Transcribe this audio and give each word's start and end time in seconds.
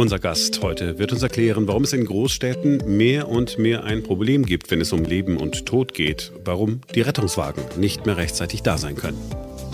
Unser 0.00 0.18
Gast 0.18 0.62
heute 0.62 0.98
wird 0.98 1.12
uns 1.12 1.22
erklären, 1.22 1.68
warum 1.68 1.84
es 1.84 1.92
in 1.92 2.06
Großstädten 2.06 2.96
mehr 2.96 3.28
und 3.28 3.58
mehr 3.58 3.84
ein 3.84 4.02
Problem 4.02 4.46
gibt, 4.46 4.70
wenn 4.70 4.80
es 4.80 4.94
um 4.94 5.04
Leben 5.04 5.36
und 5.36 5.66
Tod 5.66 5.92
geht. 5.92 6.32
Warum 6.42 6.80
die 6.94 7.02
Rettungswagen 7.02 7.62
nicht 7.76 8.06
mehr 8.06 8.16
rechtzeitig 8.16 8.62
da 8.62 8.78
sein 8.78 8.96
können. 8.96 9.18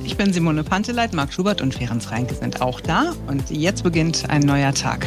Ich 0.03 0.17
bin 0.17 0.33
Simone 0.33 0.65
Panteleit, 0.65 1.12
Marc 1.12 1.32
Schubert 1.32 1.62
und 1.62 1.75
Ferenc 1.75 2.11
Reinke 2.11 2.35
sind 2.35 2.61
auch 2.61 2.81
da. 2.81 3.14
Und 3.29 3.53
jetzt 3.53 3.85
beginnt 3.85 4.29
ein 4.29 4.41
neuer 4.41 4.75
Tag. 4.75 5.07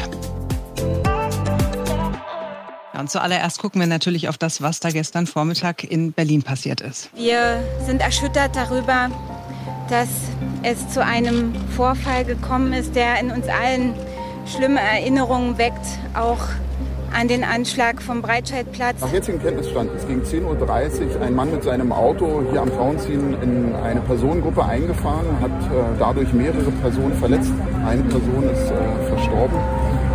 Und 2.98 3.12
zuallererst 3.12 3.60
gucken 3.60 3.82
wir 3.82 3.88
natürlich 3.88 4.30
auf 4.30 4.38
das, 4.38 4.62
was 4.62 4.80
da 4.80 4.90
gestern 4.90 5.28
Vormittag 5.28 5.84
in 5.84 6.14
Berlin 6.14 6.44
passiert 6.44 6.80
ist. 6.80 7.10
Wir 7.14 7.62
sind 7.86 8.00
erschüttert 8.00 8.56
darüber, 8.56 9.12
dass 9.90 10.08
es 10.64 10.88
zu 10.88 11.04
einem 11.04 11.54
Vorfall 11.76 12.24
gekommen 12.24 12.72
ist, 12.72 12.96
der 12.96 13.20
in 13.20 13.32
uns 13.32 13.48
allen 13.50 13.96
schlimme 14.50 14.80
Erinnerungen 14.80 15.58
weckt, 15.58 15.86
auch 16.14 16.40
an 17.14 17.28
den 17.28 17.44
Anschlag 17.44 18.02
vom 18.02 18.22
Breitscheidplatz. 18.22 19.02
Nach 19.02 19.12
jetzigem 19.12 19.42
Kenntnisstand 19.42 19.92
ist 19.96 20.08
gegen 20.08 20.22
10.30 20.22 20.46
Uhr 21.16 21.22
ein 21.22 21.34
Mann 21.34 21.52
mit 21.52 21.64
seinem 21.64 21.92
Auto 21.92 22.44
hier 22.52 22.62
am 22.62 22.72
Frauenziehen 22.72 23.42
in 23.42 23.76
eine 23.76 24.02
Personengruppe 24.02 24.64
eingefahren, 24.64 25.26
hat 25.42 25.52
äh, 25.52 25.98
dadurch 25.98 26.32
mehrere 26.34 26.72
Personen 26.82 27.14
verletzt. 27.14 27.52
Eine 27.86 28.04
Person 28.04 28.44
ist 28.52 28.72
äh, 28.72 29.08
verstorben 29.08 29.58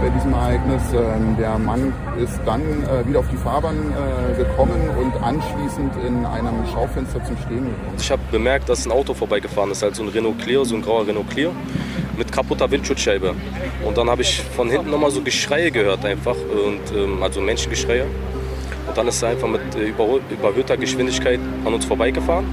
bei 0.00 0.08
diesem 0.10 0.32
Ereignis. 0.34 0.82
Ähm, 0.92 1.36
der 1.38 1.58
Mann 1.58 1.92
ist 2.16 2.38
dann 2.46 2.60
äh, 2.60 3.06
wieder 3.08 3.20
auf 3.20 3.28
die 3.30 3.36
Fahrbahn 3.36 3.76
äh, 3.76 4.36
gekommen 4.36 4.88
und 5.00 5.14
anschließend 5.22 5.92
in 6.06 6.24
einem 6.26 6.66
Schaufenster 6.72 7.24
zum 7.24 7.36
Stehen 7.38 7.64
gekommen. 7.64 7.94
Ich 7.98 8.10
habe 8.10 8.22
bemerkt, 8.30 8.68
dass 8.68 8.86
ein 8.86 8.92
Auto 8.92 9.14
vorbeigefahren 9.14 9.70
ist, 9.70 9.82
halt 9.82 9.96
so 9.96 10.02
ein 10.02 10.08
Renault 10.08 10.38
Clio, 10.38 10.64
so 10.64 10.76
ein 10.76 10.82
grauer 10.82 11.06
Renault 11.06 11.28
Clio 11.30 11.52
mit 12.16 12.30
kaputter 12.32 12.70
Windschutzscheibe. 12.70 13.34
Und 13.84 13.96
dann 13.96 14.08
habe 14.08 14.22
ich 14.22 14.40
von 14.40 14.68
hinten 14.68 14.90
nochmal 14.90 15.10
so 15.10 15.20
Geschreie 15.22 15.70
gehört 15.70 16.04
einfach, 16.04 16.36
und, 16.36 16.96
ähm, 16.96 17.22
also 17.22 17.40
Menschengeschreie. 17.40 18.06
Und 18.86 18.96
dann 18.96 19.08
ist 19.08 19.22
er 19.22 19.30
einfach 19.30 19.48
mit 19.48 19.62
äh, 19.74 19.92
überhöhter 20.30 20.76
Geschwindigkeit 20.76 21.40
an 21.64 21.74
uns 21.74 21.84
vorbeigefahren 21.84 22.46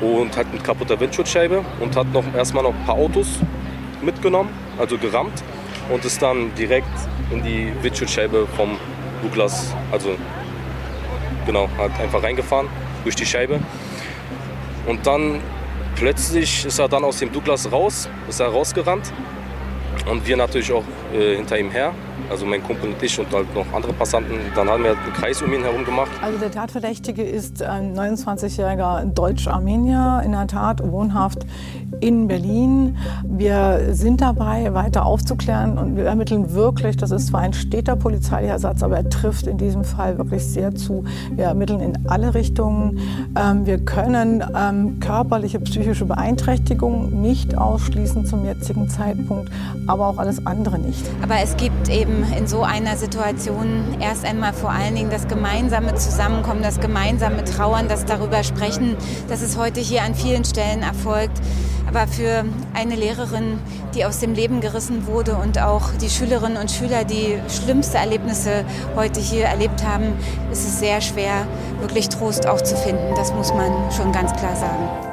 und 0.00 0.36
hat 0.36 0.52
mit 0.52 0.64
kaputter 0.64 0.98
Windschutzscheibe 0.98 1.64
und 1.80 1.96
hat 1.96 2.12
noch 2.12 2.24
erstmal 2.34 2.64
noch 2.64 2.74
ein 2.74 2.84
paar 2.84 2.96
Autos 2.96 3.38
mitgenommen, 4.00 4.50
also 4.78 4.98
gerammt 4.98 5.42
und 5.90 6.04
ist 6.04 6.20
dann 6.20 6.54
direkt 6.54 6.88
in 7.30 7.42
die 7.42 7.72
Windschutzscheibe 7.82 8.46
vom 8.56 8.76
Douglas, 9.22 9.74
also 9.90 10.16
genau, 11.46 11.68
hat 11.78 11.98
einfach 12.00 12.22
reingefahren 12.22 12.68
durch 13.04 13.14
die 13.14 13.26
Scheibe. 13.26 13.60
Und 14.86 15.06
dann 15.06 15.40
plötzlich 15.96 16.64
ist 16.64 16.78
er 16.78 16.88
dann 16.88 17.04
aus 17.04 17.18
dem 17.18 17.32
Douglas 17.32 17.70
raus, 17.70 18.08
ist 18.28 18.40
er 18.40 18.48
rausgerannt. 18.48 19.12
Und 20.10 20.26
wir 20.26 20.36
natürlich 20.36 20.72
auch 20.72 20.84
äh, 21.14 21.36
hinter 21.36 21.58
ihm 21.58 21.70
her 21.70 21.94
also 22.30 22.46
mein 22.46 22.62
Kumpel 22.62 22.90
und 22.90 23.02
ich 23.02 23.18
und 23.18 23.32
halt 23.32 23.54
noch 23.54 23.66
andere 23.72 23.92
Passanten. 23.92 24.38
Dann 24.54 24.68
haben 24.68 24.84
wir 24.84 24.90
einen 24.90 25.12
Kreis 25.12 25.42
um 25.42 25.52
ihn 25.52 25.62
herum 25.62 25.84
gemacht. 25.84 26.10
Also 26.22 26.38
der 26.38 26.50
Tatverdächtige 26.50 27.22
ist 27.22 27.62
ein 27.62 27.94
29-jähriger 27.96 29.04
Deutsch-Armenier, 29.06 30.22
in 30.24 30.32
der 30.32 30.46
Tat 30.46 30.82
wohnhaft 30.82 31.46
in 32.00 32.26
Berlin. 32.26 32.96
Wir 33.24 33.94
sind 33.94 34.20
dabei, 34.20 34.74
weiter 34.74 35.06
aufzuklären 35.06 35.78
und 35.78 35.96
wir 35.96 36.04
ermitteln 36.04 36.52
wirklich, 36.52 36.96
das 36.96 37.12
ist 37.12 37.28
zwar 37.28 37.40
ein 37.40 37.52
steter 37.52 37.96
polizeilicher 37.96 38.58
Satz, 38.58 38.82
aber 38.82 38.96
er 38.96 39.08
trifft 39.08 39.46
in 39.46 39.56
diesem 39.56 39.84
Fall 39.84 40.18
wirklich 40.18 40.44
sehr 40.44 40.74
zu. 40.74 41.04
Wir 41.30 41.44
ermitteln 41.44 41.80
in 41.80 42.08
alle 42.08 42.34
Richtungen. 42.34 42.98
Ähm, 43.38 43.66
wir 43.66 43.78
können 43.78 44.42
ähm, 44.56 44.98
körperliche, 44.98 45.60
psychische 45.60 46.04
Beeinträchtigung 46.04 47.22
nicht 47.22 47.56
ausschließen 47.56 48.26
zum 48.26 48.44
jetzigen 48.44 48.88
Zeitpunkt, 48.88 49.50
aber 49.86 50.08
auch 50.08 50.18
alles 50.18 50.44
andere 50.44 50.78
nicht. 50.78 51.04
Aber 51.22 51.36
es 51.40 51.56
gibt 51.56 51.88
eben 51.88 52.01
eben 52.02 52.24
in 52.36 52.46
so 52.48 52.62
einer 52.62 52.96
Situation 52.96 53.96
erst 54.00 54.24
einmal 54.24 54.52
vor 54.52 54.70
allen 54.70 54.94
Dingen 54.94 55.10
das 55.10 55.28
gemeinsame 55.28 55.94
Zusammenkommen, 55.94 56.62
das 56.62 56.80
gemeinsame 56.80 57.44
Trauern, 57.44 57.86
das 57.88 58.04
darüber 58.04 58.42
sprechen, 58.42 58.96
dass 59.28 59.40
es 59.40 59.56
heute 59.56 59.80
hier 59.80 60.02
an 60.02 60.14
vielen 60.14 60.44
Stellen 60.44 60.82
erfolgt. 60.82 61.40
Aber 61.88 62.06
für 62.06 62.44
eine 62.74 62.96
Lehrerin, 62.96 63.58
die 63.94 64.04
aus 64.04 64.18
dem 64.18 64.34
Leben 64.34 64.60
gerissen 64.60 65.06
wurde 65.06 65.36
und 65.36 65.60
auch 65.60 65.90
die 66.00 66.10
Schülerinnen 66.10 66.56
und 66.56 66.70
Schüler, 66.70 67.04
die 67.04 67.38
schlimmste 67.48 67.98
Erlebnisse 67.98 68.64
heute 68.96 69.20
hier 69.20 69.44
erlebt 69.44 69.84
haben, 69.84 70.14
ist 70.50 70.64
es 70.64 70.80
sehr 70.80 71.00
schwer, 71.00 71.46
wirklich 71.80 72.08
Trost 72.08 72.46
auch 72.46 72.60
zu 72.60 72.76
finden. 72.76 73.14
Das 73.14 73.32
muss 73.32 73.52
man 73.52 73.70
schon 73.92 74.10
ganz 74.10 74.32
klar 74.32 74.56
sagen. 74.56 75.11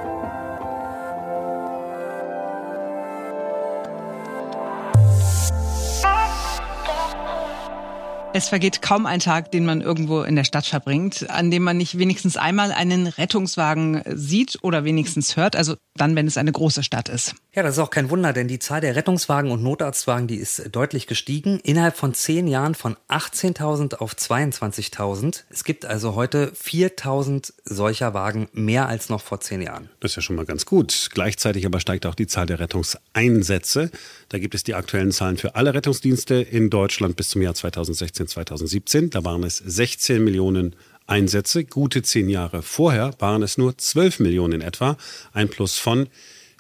Es 8.32 8.48
vergeht 8.48 8.84
kaum 8.84 9.08
ein 9.08 9.20
Tag, 9.20 9.52
den 9.52 9.66
man 9.66 9.82
irgendwo 9.82 10.22
in 10.22 10.36
der 10.36 10.44
Stadt 10.44 10.68
verbringt, 10.68 11.28
an 11.32 11.50
dem 11.50 11.64
man 11.64 11.78
nicht 11.78 11.98
wenigstens 11.98 12.38
einmal 12.38 12.72
einen 12.72 13.08
Rettungswagen 13.08 14.04
sieht 14.06 14.60
oder 14.62 14.84
wenigstens 14.84 15.36
hört. 15.36 15.56
Also 15.56 15.76
dann, 15.96 16.16
wenn 16.16 16.28
es 16.28 16.38
eine 16.38 16.52
große 16.52 16.84
Stadt 16.84 17.10
ist. 17.10 17.34
Ja, 17.56 17.64
das 17.64 17.74
ist 17.74 17.80
auch 17.80 17.90
kein 17.90 18.12
Wunder, 18.12 18.32
denn 18.32 18.48
die 18.48 18.60
Zahl 18.60 18.82
der 18.82 18.96
Rettungswagen 18.96 19.50
und 19.50 19.64
Notarztwagen, 19.64 20.28
die 20.28 20.36
ist 20.36 20.70
deutlich 20.72 21.08
gestiegen. 21.08 21.60
Innerhalb 21.64 21.98
von 21.98 22.14
zehn 22.14 22.48
Jahren 22.48 22.76
von 22.76 22.96
18.000 23.10 23.96
auf 23.96 24.14
22.000. 24.14 25.44
Es 25.50 25.64
gibt 25.64 25.86
also 25.86 26.14
heute 26.14 26.52
4.000 26.52 27.52
solcher 27.66 28.14
Wagen 28.14 28.48
mehr 28.54 28.88
als 28.88 29.10
noch 29.10 29.22
vor 29.22 29.42
zehn 29.42 29.64
Jahren. 29.64 29.90
Das 30.00 30.12
ist 30.12 30.16
ja 30.18 30.22
schon 30.22 30.36
mal 30.36 30.46
ganz 30.46 30.66
gut. 30.66 31.10
Gleichzeitig 31.12 31.66
aber 31.66 31.80
steigt 31.80 32.06
auch 32.06 32.16
die 32.16 32.28
Zahl 32.28 32.46
der 32.46 32.60
Rettungseinsätze. 32.60 33.90
Da 34.30 34.38
gibt 34.38 34.54
es 34.54 34.64
die 34.64 34.76
aktuellen 34.76 35.12
Zahlen 35.12 35.38
für 35.38 35.56
alle 35.56 35.74
Rettungsdienste 35.74 36.36
in 36.36 36.70
Deutschland 36.70 37.16
bis 37.16 37.30
zum 37.30 37.42
Jahr 37.42 37.56
2016, 37.56 38.28
2017. 38.28 39.10
Da 39.10 39.26
waren 39.26 39.44
es 39.44 39.58
16 39.58 40.24
Millionen 40.24 40.76
Einsätze. 41.08 41.66
Gute 41.66 42.04
zehn 42.04 42.30
Jahre 42.30 42.62
vorher 42.62 43.16
waren 43.18 43.42
es 43.42 43.58
nur 43.58 43.76
12 43.76 44.20
Millionen 44.20 44.62
etwa. 44.62 44.98
Ein 45.34 45.50
Plus 45.50 45.80
von 45.80 46.08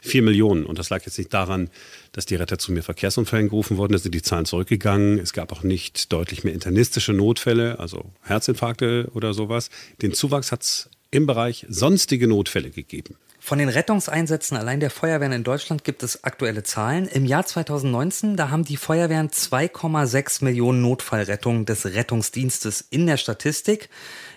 4 0.01 0.23
Millionen. 0.23 0.65
Und 0.65 0.79
das 0.79 0.89
lag 0.89 1.05
jetzt 1.05 1.19
nicht 1.19 1.31
daran, 1.31 1.69
dass 2.11 2.25
die 2.25 2.35
Retter 2.35 2.57
zu 2.57 2.71
mehr 2.71 2.81
Verkehrsunfällen 2.81 3.49
gerufen 3.49 3.77
wurden, 3.77 3.93
da 3.93 3.99
sind 3.99 4.15
die 4.15 4.23
Zahlen 4.23 4.45
zurückgegangen. 4.45 5.19
Es 5.19 5.33
gab 5.33 5.51
auch 5.51 5.61
nicht 5.61 6.11
deutlich 6.11 6.43
mehr 6.43 6.53
internistische 6.53 7.13
Notfälle, 7.13 7.79
also 7.79 8.05
Herzinfarkte 8.23 9.09
oder 9.13 9.35
sowas. 9.35 9.69
Den 10.01 10.13
Zuwachs 10.13 10.51
hat 10.51 10.63
es 10.63 10.89
im 11.11 11.27
Bereich 11.27 11.67
sonstige 11.69 12.27
Notfälle 12.27 12.71
gegeben. 12.71 13.15
Von 13.41 13.57
den 13.57 13.69
Rettungseinsätzen 13.69 14.57
allein 14.57 14.79
der 14.79 14.89
Feuerwehren 14.89 15.31
in 15.31 15.43
Deutschland 15.43 15.83
gibt 15.83 16.03
es 16.03 16.23
aktuelle 16.23 16.63
Zahlen. 16.63 17.07
Im 17.07 17.25
Jahr 17.25 17.45
2019, 17.45 18.35
da 18.35 18.49
haben 18.49 18.65
die 18.65 18.77
Feuerwehren 18.77 19.29
2,6 19.29 20.43
Millionen 20.43 20.81
Notfallrettungen 20.81 21.65
des 21.65 21.85
Rettungsdienstes 21.85 22.85
in 22.89 23.07
der 23.07 23.17
Statistik. 23.17 23.89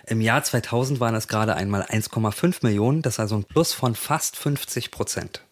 Im 0.07 0.21
Jahr 0.21 0.43
2000 0.43 0.99
waren 0.99 1.15
es 1.15 1.27
gerade 1.27 1.55
einmal 1.55 1.83
1,5 1.83 2.59
Millionen. 2.61 3.01
Das 3.01 3.15
ist 3.15 3.19
also 3.19 3.35
ein 3.35 3.43
Plus 3.43 3.73
von 3.73 3.93
fast 3.93 4.37
50 4.37 4.89
Prozent. 4.89 5.43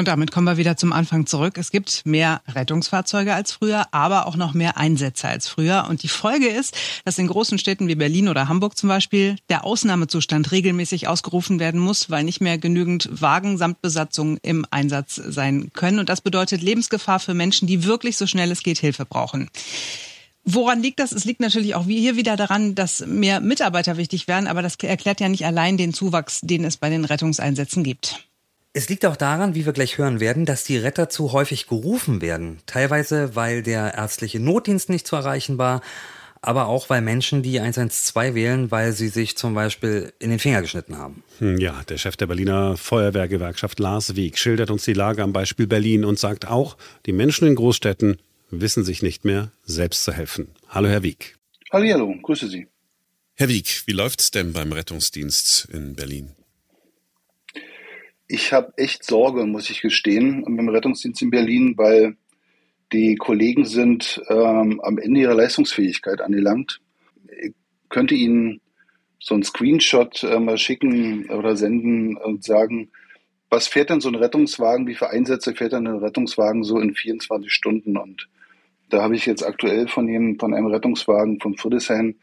Und 0.00 0.08
damit 0.08 0.32
kommen 0.32 0.46
wir 0.46 0.56
wieder 0.56 0.78
zum 0.78 0.94
Anfang 0.94 1.26
zurück. 1.26 1.58
Es 1.58 1.70
gibt 1.70 2.06
mehr 2.06 2.40
Rettungsfahrzeuge 2.48 3.34
als 3.34 3.52
früher, 3.52 3.84
aber 3.92 4.26
auch 4.26 4.34
noch 4.34 4.54
mehr 4.54 4.78
Einsätze 4.78 5.28
als 5.28 5.46
früher. 5.46 5.88
Und 5.90 6.02
die 6.02 6.08
Folge 6.08 6.48
ist, 6.48 6.74
dass 7.04 7.18
in 7.18 7.26
großen 7.26 7.58
Städten 7.58 7.86
wie 7.86 7.96
Berlin 7.96 8.30
oder 8.30 8.48
Hamburg 8.48 8.78
zum 8.78 8.88
Beispiel 8.88 9.36
der 9.50 9.62
Ausnahmezustand 9.62 10.52
regelmäßig 10.52 11.06
ausgerufen 11.06 11.60
werden 11.60 11.78
muss, 11.78 12.08
weil 12.08 12.24
nicht 12.24 12.40
mehr 12.40 12.56
genügend 12.56 13.10
Wagen 13.20 13.58
samt 13.58 13.82
Besatzung 13.82 14.38
im 14.40 14.64
Einsatz 14.70 15.16
sein 15.16 15.68
können. 15.74 15.98
Und 15.98 16.08
das 16.08 16.22
bedeutet 16.22 16.62
Lebensgefahr 16.62 17.20
für 17.20 17.34
Menschen, 17.34 17.68
die 17.68 17.84
wirklich 17.84 18.16
so 18.16 18.26
schnell 18.26 18.50
es 18.50 18.62
geht 18.62 18.78
Hilfe 18.78 19.04
brauchen. 19.04 19.50
Woran 20.44 20.80
liegt 20.80 20.98
das? 20.98 21.12
Es 21.12 21.26
liegt 21.26 21.40
natürlich 21.40 21.74
auch 21.74 21.84
hier 21.84 22.16
wieder 22.16 22.38
daran, 22.38 22.74
dass 22.74 23.04
mehr 23.06 23.40
Mitarbeiter 23.40 23.98
wichtig 23.98 24.28
werden, 24.28 24.46
aber 24.46 24.62
das 24.62 24.76
erklärt 24.76 25.20
ja 25.20 25.28
nicht 25.28 25.44
allein 25.44 25.76
den 25.76 25.92
Zuwachs, 25.92 26.40
den 26.40 26.64
es 26.64 26.78
bei 26.78 26.88
den 26.88 27.04
Rettungseinsätzen 27.04 27.84
gibt. 27.84 28.29
Es 28.72 28.88
liegt 28.88 29.04
auch 29.04 29.16
daran, 29.16 29.56
wie 29.56 29.66
wir 29.66 29.72
gleich 29.72 29.98
hören 29.98 30.20
werden, 30.20 30.46
dass 30.46 30.62
die 30.62 30.76
Retter 30.76 31.08
zu 31.08 31.32
häufig 31.32 31.66
gerufen 31.66 32.22
werden. 32.22 32.60
Teilweise, 32.66 33.34
weil 33.34 33.64
der 33.64 33.94
ärztliche 33.94 34.38
Notdienst 34.38 34.88
nicht 34.88 35.08
zu 35.08 35.16
erreichen 35.16 35.58
war, 35.58 35.80
aber 36.40 36.66
auch 36.66 36.88
weil 36.88 37.00
Menschen 37.00 37.42
die 37.42 37.58
112 37.58 38.34
wählen, 38.36 38.70
weil 38.70 38.92
sie 38.92 39.08
sich 39.08 39.36
zum 39.36 39.54
Beispiel 39.54 40.12
in 40.20 40.30
den 40.30 40.38
Finger 40.38 40.62
geschnitten 40.62 40.96
haben. 40.96 41.24
Hm, 41.38 41.58
ja, 41.58 41.82
der 41.88 41.98
Chef 41.98 42.16
der 42.16 42.28
Berliner 42.28 42.76
Feuerwehrgewerkschaft 42.76 43.80
Lars 43.80 44.14
Wieck 44.14 44.38
schildert 44.38 44.70
uns 44.70 44.84
die 44.84 44.92
Lage 44.92 45.24
am 45.24 45.32
Beispiel 45.32 45.66
Berlin 45.66 46.04
und 46.04 46.20
sagt 46.20 46.46
auch, 46.46 46.76
die 47.06 47.12
Menschen 47.12 47.48
in 47.48 47.56
Großstädten 47.56 48.18
wissen 48.50 48.84
sich 48.84 49.02
nicht 49.02 49.24
mehr, 49.24 49.50
selbst 49.64 50.04
zu 50.04 50.12
helfen. 50.12 50.54
Hallo, 50.68 50.88
Herr 50.88 51.02
Wieck. 51.02 51.36
Hallo, 51.72 52.14
grüße 52.22 52.48
Sie. 52.48 52.68
Herr 53.34 53.48
Wieck, 53.48 53.82
wie 53.86 53.92
läuft's 53.92 54.30
denn 54.30 54.52
beim 54.52 54.70
Rettungsdienst 54.70 55.68
in 55.72 55.94
Berlin? 55.94 56.36
Ich 58.32 58.52
habe 58.52 58.72
echt 58.76 59.02
Sorge, 59.02 59.44
muss 59.44 59.70
ich 59.70 59.80
gestehen, 59.80 60.44
beim 60.44 60.68
Rettungsdienst 60.68 61.20
in 61.20 61.30
Berlin, 61.30 61.74
weil 61.76 62.16
die 62.92 63.16
Kollegen 63.16 63.64
sind 63.64 64.22
ähm, 64.28 64.80
am 64.84 64.98
Ende 64.98 65.22
ihrer 65.22 65.34
Leistungsfähigkeit 65.34 66.20
angelangt. 66.20 66.80
Ich 67.42 67.54
könnte 67.88 68.14
Ihnen 68.14 68.60
so 69.18 69.34
einen 69.34 69.42
Screenshot 69.42 70.22
äh, 70.22 70.38
mal 70.38 70.58
schicken 70.58 71.28
oder 71.28 71.56
senden 71.56 72.16
und 72.18 72.44
sagen, 72.44 72.92
was 73.48 73.66
fährt 73.66 73.90
denn 73.90 74.00
so 74.00 74.08
ein 74.08 74.14
Rettungswagen, 74.14 74.86
wie 74.86 74.94
viele 74.94 75.10
Einsätze 75.10 75.52
fährt 75.56 75.72
denn 75.72 75.88
ein 75.88 75.98
Rettungswagen 75.98 76.62
so 76.62 76.78
in 76.78 76.94
24 76.94 77.52
Stunden? 77.52 77.96
Und 77.96 78.28
Da 78.90 79.02
habe 79.02 79.16
ich 79.16 79.26
jetzt 79.26 79.42
aktuell 79.44 79.88
von, 79.88 80.06
dem, 80.06 80.38
von 80.38 80.54
einem 80.54 80.66
Rettungswagen 80.66 81.40
von 81.40 81.56
Friedrichshain, 81.56 82.14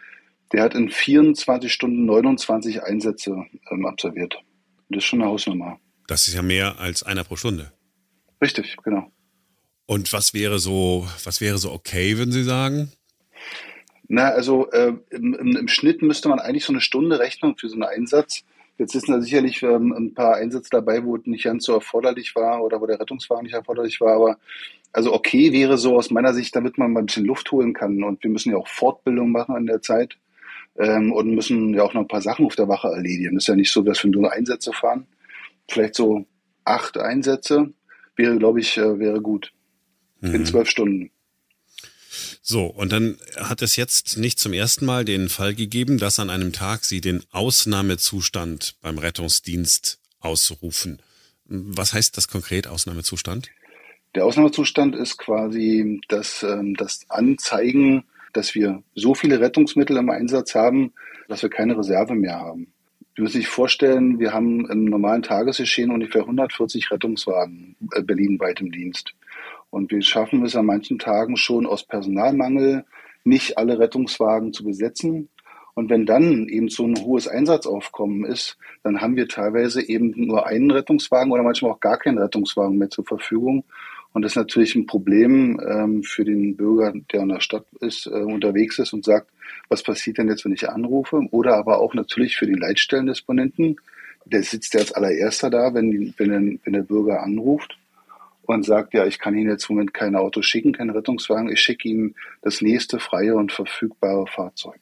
der 0.54 0.64
hat 0.64 0.74
in 0.74 0.90
24 0.90 1.74
Stunden 1.74 2.06
29 2.06 2.82
Einsätze 2.82 3.44
ähm, 3.70 3.86
absolviert. 3.86 4.40
Das 4.88 5.00
ist 5.00 5.10
schon 5.10 5.22
eine 5.22 5.30
Hausnummer. 5.30 5.78
Das 6.08 6.28
ist 6.28 6.34
ja 6.34 6.42
mehr 6.42 6.80
als 6.80 7.04
einer 7.04 7.24
pro 7.24 7.36
Stunde. 7.36 7.72
Richtig, 8.42 8.78
genau. 8.84 9.12
Und 9.86 10.12
was 10.14 10.34
wäre 10.34 10.60
so, 10.60 11.08
was 11.24 11.42
wäre 11.42 11.58
so 11.58 11.72
okay, 11.72 12.18
würden 12.18 12.32
Sie 12.32 12.44
sagen? 12.44 12.92
Na, 14.08 14.30
also 14.30 14.70
äh, 14.72 14.94
im, 15.10 15.34
im, 15.34 15.68
Schnitt 15.68 16.02
müsste 16.02 16.30
man 16.30 16.40
eigentlich 16.40 16.64
so 16.64 16.72
eine 16.72 16.82
Stunde 16.82 17.20
rechnen 17.20 17.56
für 17.58 17.68
so 17.68 17.76
einen 17.76 17.84
Einsatz. 17.84 18.44
Jetzt 18.78 18.94
sind 18.94 19.10
da 19.10 19.20
sicherlich 19.22 19.64
ähm, 19.64 19.92
ein 19.92 20.14
paar 20.14 20.36
Einsätze 20.36 20.70
dabei, 20.72 21.04
wo 21.04 21.18
es 21.18 21.26
nicht 21.26 21.44
ganz 21.44 21.66
so 21.66 21.74
erforderlich 21.74 22.36
war 22.36 22.64
oder 22.64 22.80
wo 22.80 22.86
der 22.86 23.00
Rettungswagen 23.00 23.44
nicht 23.44 23.54
erforderlich 23.54 24.00
war. 24.00 24.14
Aber 24.14 24.38
also 24.94 25.14
okay 25.14 25.52
wäre 25.52 25.78
so 25.78 25.98
aus 25.98 26.10
meiner 26.10 26.34
Sicht, 26.34 26.56
damit 26.56 26.78
man 26.78 26.94
mal 26.94 27.02
ein 27.02 27.08
bisschen 27.08 27.26
Luft 27.26 27.52
holen 27.52 27.74
kann. 27.74 28.04
Und 28.04 28.24
wir 28.24 28.32
müssen 28.32 28.52
ja 28.52 28.58
auch 28.58 28.68
Fortbildung 28.68 29.32
machen 29.32 29.58
in 29.58 29.66
der 29.66 29.82
Zeit 29.82 30.18
ähm, 30.78 31.12
und 31.12 31.34
müssen 31.34 31.74
ja 31.74 31.84
auch 31.84 31.94
noch 31.94 32.02
ein 32.02 32.08
paar 32.08 32.22
Sachen 32.22 32.46
auf 32.46 32.56
der 32.56 32.70
Wache 32.70 32.90
erledigen. 32.90 33.36
Das 33.36 33.44
ist 33.44 33.48
ja 33.48 33.56
nicht 33.56 33.72
so, 33.72 33.82
dass 33.82 34.04
wir 34.04 34.12
nur 34.12 34.32
Einsätze 34.32 34.72
fahren. 34.72 35.08
Vielleicht 35.70 35.96
so 35.96 36.26
acht 36.64 36.98
Einsätze 36.98 37.74
wäre, 38.16 38.38
glaube 38.38 38.60
ich, 38.60 38.78
äh, 38.78 39.00
wäre 39.00 39.22
gut. 39.22 39.54
Mhm. 40.22 40.36
In 40.36 40.46
zwölf 40.46 40.70
Stunden. 40.70 41.12
So, 42.42 42.66
und 42.66 42.92
dann 42.92 43.18
hat 43.36 43.62
es 43.62 43.76
jetzt 43.76 44.18
nicht 44.18 44.40
zum 44.40 44.54
ersten 44.54 44.86
Mal 44.86 45.06
den 45.06 45.30
Fall 45.30 45.54
gegeben, 45.54 45.98
dass 45.98 46.20
an 46.20 46.30
einem 46.30 46.54
Tag 46.54 46.86
Sie 46.86 47.02
den 47.02 47.24
Ausnahmezustand 47.32 48.76
beim 48.82 48.98
Rettungsdienst 48.98 50.00
ausrufen. 50.20 51.02
Was 51.46 51.94
heißt 51.94 52.18
das 52.18 52.28
konkret, 52.28 52.68
Ausnahmezustand? 52.68 53.50
Der 54.16 54.26
Ausnahmezustand 54.26 54.96
ist 54.96 55.18
quasi 55.18 56.02
das, 56.08 56.44
ähm, 56.44 56.76
das 56.76 57.02
Anzeigen, 57.10 58.06
dass 58.34 58.56
wir 58.56 58.84
so 58.96 59.14
viele 59.14 59.40
Rettungsmittel 59.40 59.98
im 59.98 60.10
Einsatz 60.10 60.56
haben, 60.56 60.94
dass 61.28 61.42
wir 61.42 61.50
keine 61.50 61.78
Reserve 61.78 62.16
mehr 62.16 62.40
haben. 62.40 62.74
Sie 63.18 63.24
müssen 63.24 63.38
sich 63.38 63.48
vorstellen, 63.48 64.20
wir 64.20 64.32
haben 64.32 64.70
im 64.70 64.86
normalen 64.86 65.24
Tagesgeschehen 65.24 65.90
ungefähr 65.90 66.22
140 66.22 66.92
Rettungswagen 66.92 67.76
äh, 67.94 68.04
berlinweit 68.04 68.62
im 68.62 68.72
Dienst. 68.72 69.16
Und 69.72 69.90
wir 69.90 70.04
schaffen 70.04 70.46
es 70.46 70.56
an 70.56 70.68
manchen 70.68 71.00
Tagen 71.00 71.36
schon 71.36 71.66
aus 71.66 71.84
Personalmangel, 71.84 72.86
nicht 73.24 73.58
alle 73.58 73.80
Rettungswagen 73.80 74.54
zu 74.54 74.64
besetzen. 74.64 75.30
Und 75.74 75.90
wenn 75.90 76.06
dann 76.06 76.48
eben 76.48 76.70
so 76.70 76.86
ein 76.86 76.96
hohes 76.96 77.28
Einsatzaufkommen 77.28 78.24
ist, 78.24 78.56
dann 78.84 79.02
haben 79.02 79.16
wir 79.16 79.28
teilweise 79.28 79.82
eben 79.82 80.14
nur 80.16 80.46
einen 80.46 80.70
Rettungswagen 80.70 81.32
oder 81.32 81.42
manchmal 81.42 81.72
auch 81.72 81.80
gar 81.80 81.98
keinen 81.98 82.20
Rettungswagen 82.20 82.78
mehr 82.78 82.92
zur 82.92 83.06
Verfügung. 83.06 83.64
Und 84.18 84.24
das 84.24 84.32
ist 84.32 84.38
natürlich 84.38 84.74
ein 84.74 84.88
Problem 84.88 85.62
ähm, 85.64 86.02
für 86.02 86.26
den 86.26 86.58
Bürger, 86.58 86.92
der 87.14 87.22
in 87.22 87.30
der 87.30 87.40
Stadt 87.40 87.68
ist, 87.82 88.08
äh, 88.08 88.10
unterwegs 88.10 88.80
ist 88.80 88.92
und 88.92 89.06
sagt, 89.06 89.30
was 89.70 89.84
passiert 89.84 90.18
denn 90.18 90.28
jetzt, 90.28 90.44
wenn 90.44 90.54
ich 90.54 90.68
anrufe? 90.68 91.22
Oder 91.30 91.56
aber 91.56 91.80
auch 91.80 91.94
natürlich 91.94 92.36
für 92.36 92.48
den 92.48 92.58
Leitstellendisponenten. 92.58 93.80
Der 94.26 94.42
sitzt 94.42 94.74
ja 94.74 94.80
als 94.80 94.92
allererster 94.92 95.52
da, 95.52 95.76
wenn, 95.76 96.16
wenn, 96.18 96.60
wenn 96.64 96.74
der 96.74 96.82
Bürger 96.82 97.22
anruft 97.22 97.78
und 98.48 98.66
sagt, 98.66 98.96
ja, 98.96 99.06
ich 99.06 99.20
kann 99.20 99.38
Ihnen 99.38 99.52
jetzt 99.52 99.70
im 99.70 99.76
Moment 99.76 99.94
kein 99.94 100.16
Auto 100.16 100.42
schicken, 100.42 100.74
keinen 100.74 100.90
Rettungswagen, 100.90 101.52
ich 101.52 101.60
schicke 101.60 101.88
Ihnen 101.88 102.16
das 102.42 102.60
nächste 102.60 102.98
freie 102.98 103.36
und 103.36 103.52
verfügbare 103.52 104.26
Fahrzeug. 104.26 104.80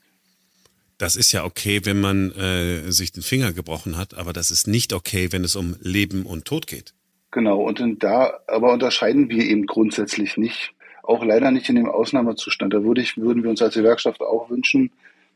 Das 0.98 1.18
ist 1.18 1.34
ja 1.34 1.44
okay, 1.44 1.82
wenn 1.84 2.00
man 2.00 2.32
äh, 2.32 2.90
sich 2.90 3.12
den 3.12 3.22
Finger 3.22 3.52
gebrochen 3.52 3.98
hat, 3.98 4.14
aber 4.14 4.32
das 4.32 4.50
ist 4.50 4.66
nicht 4.66 4.94
okay, 4.94 5.34
wenn 5.34 5.44
es 5.44 5.58
um 5.58 5.76
Leben 5.82 6.26
und 6.26 6.46
Tod 6.46 6.68
geht. 6.68 6.94
Genau, 7.36 7.60
und 7.60 8.02
da 8.02 8.40
aber 8.48 8.72
unterscheiden 8.72 9.30
wir 9.30 9.44
eben 9.44 9.66
grundsätzlich 9.66 10.38
nicht, 10.38 10.74
auch 11.04 11.22
leider 11.22 11.52
nicht 11.52 11.68
in 11.68 11.76
dem 11.76 11.90
Ausnahmezustand. 11.90 12.74
Da 12.74 12.82
würde 12.86 13.02
ich, 13.02 13.18
würden 13.18 13.44
wir 13.44 13.50
uns 13.50 13.62
als 13.62 13.76
Gewerkschaft 13.76 14.22
auch 14.22 14.50
wünschen, 14.50 14.92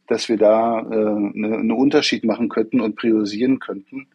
dass 0.07 0.29
wir 0.29 0.37
da 0.37 0.79
äh, 0.79 0.83
eine, 0.83 1.57
einen 1.57 1.71
Unterschied 1.73 2.23
machen 2.23 2.47
könnten 2.47 2.79
und 2.79 2.95
priorisieren 2.95 3.59
könnten 3.59 4.07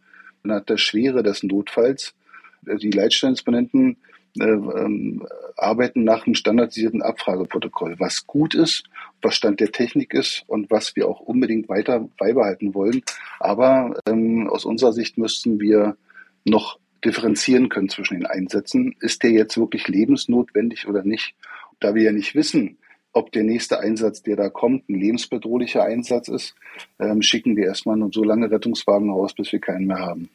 nach 0.43 0.65
der 0.65 0.79
Schwere 0.79 1.23
des 1.23 1.43
Notfalls 1.43 2.15
die 2.63 2.91
Leitstellendisponenten 2.91 3.99
äh, 4.41 4.45
ähm, 4.45 5.27
arbeiten 5.59 6.05
nach 6.05 6.25
einem 6.25 6.37
standardisierten 6.37 7.03
Abfrageprotokoll, 7.03 7.97
was 7.99 8.27
gut 8.27 8.55
ist, 8.55 8.85
was 9.21 9.35
Stand 9.35 9.61
der 9.61 9.73
Technik 9.73 10.15
ist 10.15 10.43
und 10.47 10.71
was 10.71 10.97
wir 10.97 11.07
auch 11.07 11.21
unbedingt 11.21 11.69
weiter 11.69 12.09
beibehalten 12.17 12.73
wollen. 12.73 13.03
Aber 13.41 14.01
ähm, 14.09 14.49
aus 14.49 14.65
unserer 14.65 14.95
Sicht 14.95 15.19
müssten 15.19 15.61
wir 15.61 15.99
noch 16.47 16.79
differenzieren 17.05 17.69
können 17.69 17.89
zwischen 17.89 18.15
den 18.15 18.27
Einsätzen. 18.27 18.95
Ist 19.01 19.23
der 19.23 19.31
jetzt 19.31 19.57
wirklich 19.57 19.89
lebensnotwendig 19.89 20.87
oder 20.87 21.05
nicht? 21.05 21.35
Da 21.81 21.95
wir 21.95 22.03
ja 22.03 22.13
nicht 22.13 22.35
wissen, 22.35 22.79
ob 23.13 23.31
der 23.33 23.45
nächste 23.45 23.79
Einsatz, 23.79 24.23
der 24.23 24.37
da 24.37 24.49
kommt, 24.49 24.89
ein 24.89 24.99
lebensbedrohlicher 24.99 25.85
Einsatz 25.85 26.29
ist, 26.29 26.55
ähm, 26.99 27.23
schicken 27.23 27.57
wir 27.57 27.67
erstmal 27.67 27.97
nur 27.97 28.11
so 28.13 28.25
lange 28.25 28.51
Rettungswagen 28.51 29.11
raus, 29.11 29.35
bis 29.35 29.53
wir 29.53 29.61
keinen 29.61 29.87
mehr 29.87 30.01
haben. 30.01 30.29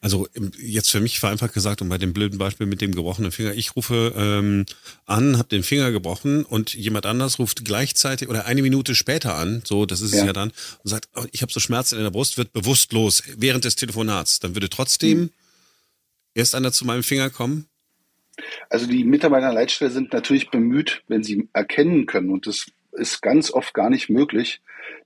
Also 0.00 0.26
jetzt 0.58 0.90
für 0.90 1.00
mich 1.00 1.20
vereinfacht 1.20 1.54
gesagt, 1.54 1.82
und 1.82 1.88
bei 1.88 1.98
dem 1.98 2.12
blöden 2.12 2.38
Beispiel 2.38 2.66
mit 2.66 2.80
dem 2.80 2.94
gebrochenen 2.94 3.32
Finger, 3.32 3.54
ich 3.54 3.76
rufe 3.76 4.14
ähm, 4.16 4.66
an, 5.06 5.38
habe 5.38 5.48
den 5.48 5.62
Finger 5.62 5.92
gebrochen 5.92 6.44
und 6.44 6.74
jemand 6.74 7.06
anders 7.06 7.38
ruft 7.38 7.64
gleichzeitig 7.64 8.28
oder 8.28 8.46
eine 8.46 8.62
Minute 8.62 8.94
später 8.94 9.36
an, 9.36 9.62
so 9.64 9.86
das 9.86 10.00
ist 10.00 10.12
ja. 10.12 10.20
es 10.20 10.26
ja 10.26 10.32
dann, 10.32 10.50
und 10.82 10.90
sagt, 10.90 11.08
oh, 11.14 11.24
ich 11.32 11.42
habe 11.42 11.52
so 11.52 11.60
Schmerzen 11.60 11.96
in 11.96 12.02
der 12.02 12.10
Brust, 12.10 12.38
wird 12.38 12.52
bewusstlos 12.52 13.22
während 13.36 13.64
des 13.64 13.76
Telefonats. 13.76 14.40
Dann 14.40 14.54
würde 14.54 14.68
trotzdem 14.68 15.18
hm. 15.18 15.30
Erst 16.34 16.54
einer 16.54 16.72
zu 16.72 16.84
meinem 16.84 17.02
Finger 17.02 17.30
kommen? 17.30 17.68
Also 18.70 18.86
die 18.86 19.04
Mitarbeiter 19.04 19.46
der 19.46 19.54
Leitstelle 19.54 19.90
sind 19.90 20.12
natürlich 20.12 20.50
bemüht, 20.50 21.02
wenn 21.08 21.22
sie 21.22 21.48
erkennen 21.52 22.06
können, 22.06 22.30
und 22.30 22.46
das 22.46 22.66
ist 22.92 23.20
ganz 23.20 23.50
oft 23.50 23.74
gar 23.74 23.90
nicht 23.90 24.08
möglich, 24.08 24.60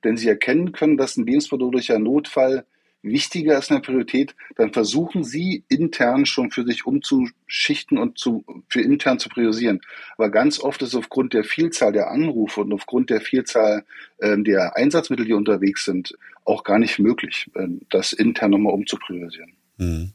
denn 0.04 0.16
sie 0.16 0.28
erkennen 0.28 0.72
können, 0.72 0.96
dass 0.96 1.16
ein 1.16 1.26
lebensbedrohlicher 1.26 1.98
Notfall 1.98 2.64
wichtiger 3.02 3.58
ist 3.58 3.70
eine 3.70 3.80
Priorität, 3.80 4.34
dann 4.56 4.72
versuchen 4.72 5.24
Sie 5.24 5.64
intern 5.68 6.24
schon 6.24 6.50
für 6.50 6.64
sich 6.64 6.86
umzuschichten 6.86 7.98
und 7.98 8.18
zu, 8.18 8.44
für 8.68 8.80
intern 8.80 9.18
zu 9.18 9.28
priorisieren. 9.28 9.80
Aber 10.16 10.30
ganz 10.30 10.60
oft 10.60 10.82
ist 10.82 10.94
aufgrund 10.94 11.34
der 11.34 11.44
Vielzahl 11.44 11.92
der 11.92 12.10
Anrufe 12.10 12.60
und 12.60 12.72
aufgrund 12.72 13.10
der 13.10 13.20
Vielzahl 13.20 13.84
äh, 14.18 14.38
der 14.38 14.76
Einsatzmittel, 14.76 15.26
die 15.26 15.32
unterwegs 15.32 15.84
sind, 15.84 16.16
auch 16.44 16.64
gar 16.64 16.78
nicht 16.78 16.98
möglich, 16.98 17.50
äh, 17.54 17.66
das 17.90 18.12
intern 18.12 18.52
nochmal 18.52 18.74
umzupriorisieren. 18.74 19.52
Mhm. 19.82 20.12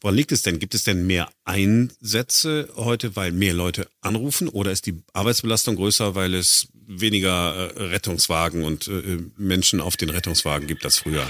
Woran 0.00 0.16
liegt 0.16 0.32
es 0.32 0.42
denn? 0.42 0.58
Gibt 0.58 0.74
es 0.74 0.84
denn 0.84 1.06
mehr 1.06 1.28
Einsätze 1.44 2.68
heute, 2.76 3.16
weil 3.16 3.32
mehr 3.32 3.54
Leute 3.54 3.88
anrufen 4.00 4.48
oder 4.48 4.72
ist 4.72 4.86
die 4.86 5.02
Arbeitsbelastung 5.12 5.76
größer, 5.76 6.14
weil 6.14 6.34
es 6.34 6.68
weniger 6.86 7.70
äh, 7.76 7.82
Rettungswagen 7.84 8.64
und 8.64 8.88
äh, 8.88 9.18
Menschen 9.36 9.80
auf 9.80 9.96
den 9.96 10.10
Rettungswagen 10.10 10.66
gibt 10.66 10.84
als 10.84 10.98
früher? 10.98 11.26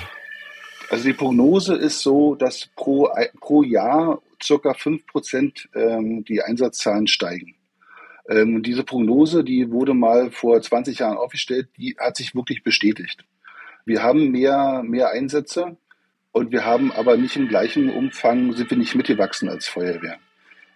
Also 0.90 1.04
die 1.04 1.12
Prognose 1.12 1.74
ist 1.74 2.00
so, 2.00 2.34
dass 2.34 2.68
pro, 2.76 3.10
pro 3.40 3.62
Jahr 3.62 4.22
circa 4.42 4.74
fünf 4.74 5.06
Prozent 5.06 5.68
ähm, 5.74 6.24
die 6.24 6.42
Einsatzzahlen 6.42 7.06
steigen. 7.06 7.56
Ähm, 8.28 8.62
diese 8.62 8.84
Prognose, 8.84 9.42
die 9.42 9.70
wurde 9.70 9.94
mal 9.94 10.30
vor 10.30 10.60
20 10.60 10.98
Jahren 11.00 11.16
aufgestellt, 11.16 11.68
die 11.76 11.96
hat 11.98 12.16
sich 12.16 12.34
wirklich 12.34 12.62
bestätigt. 12.62 13.24
Wir 13.84 14.02
haben 14.02 14.30
mehr, 14.30 14.82
mehr 14.84 15.10
Einsätze 15.10 15.76
und 16.32 16.52
wir 16.52 16.64
haben 16.64 16.92
aber 16.92 17.16
nicht 17.16 17.37
im 17.37 17.49
gleichen 17.49 17.90
Umfang, 17.90 18.52
sind 18.52 18.70
wir 18.70 18.78
nicht 18.78 18.94
mitgewachsen 18.94 19.49
als 19.49 19.66
Feuerwehr. 19.66 20.18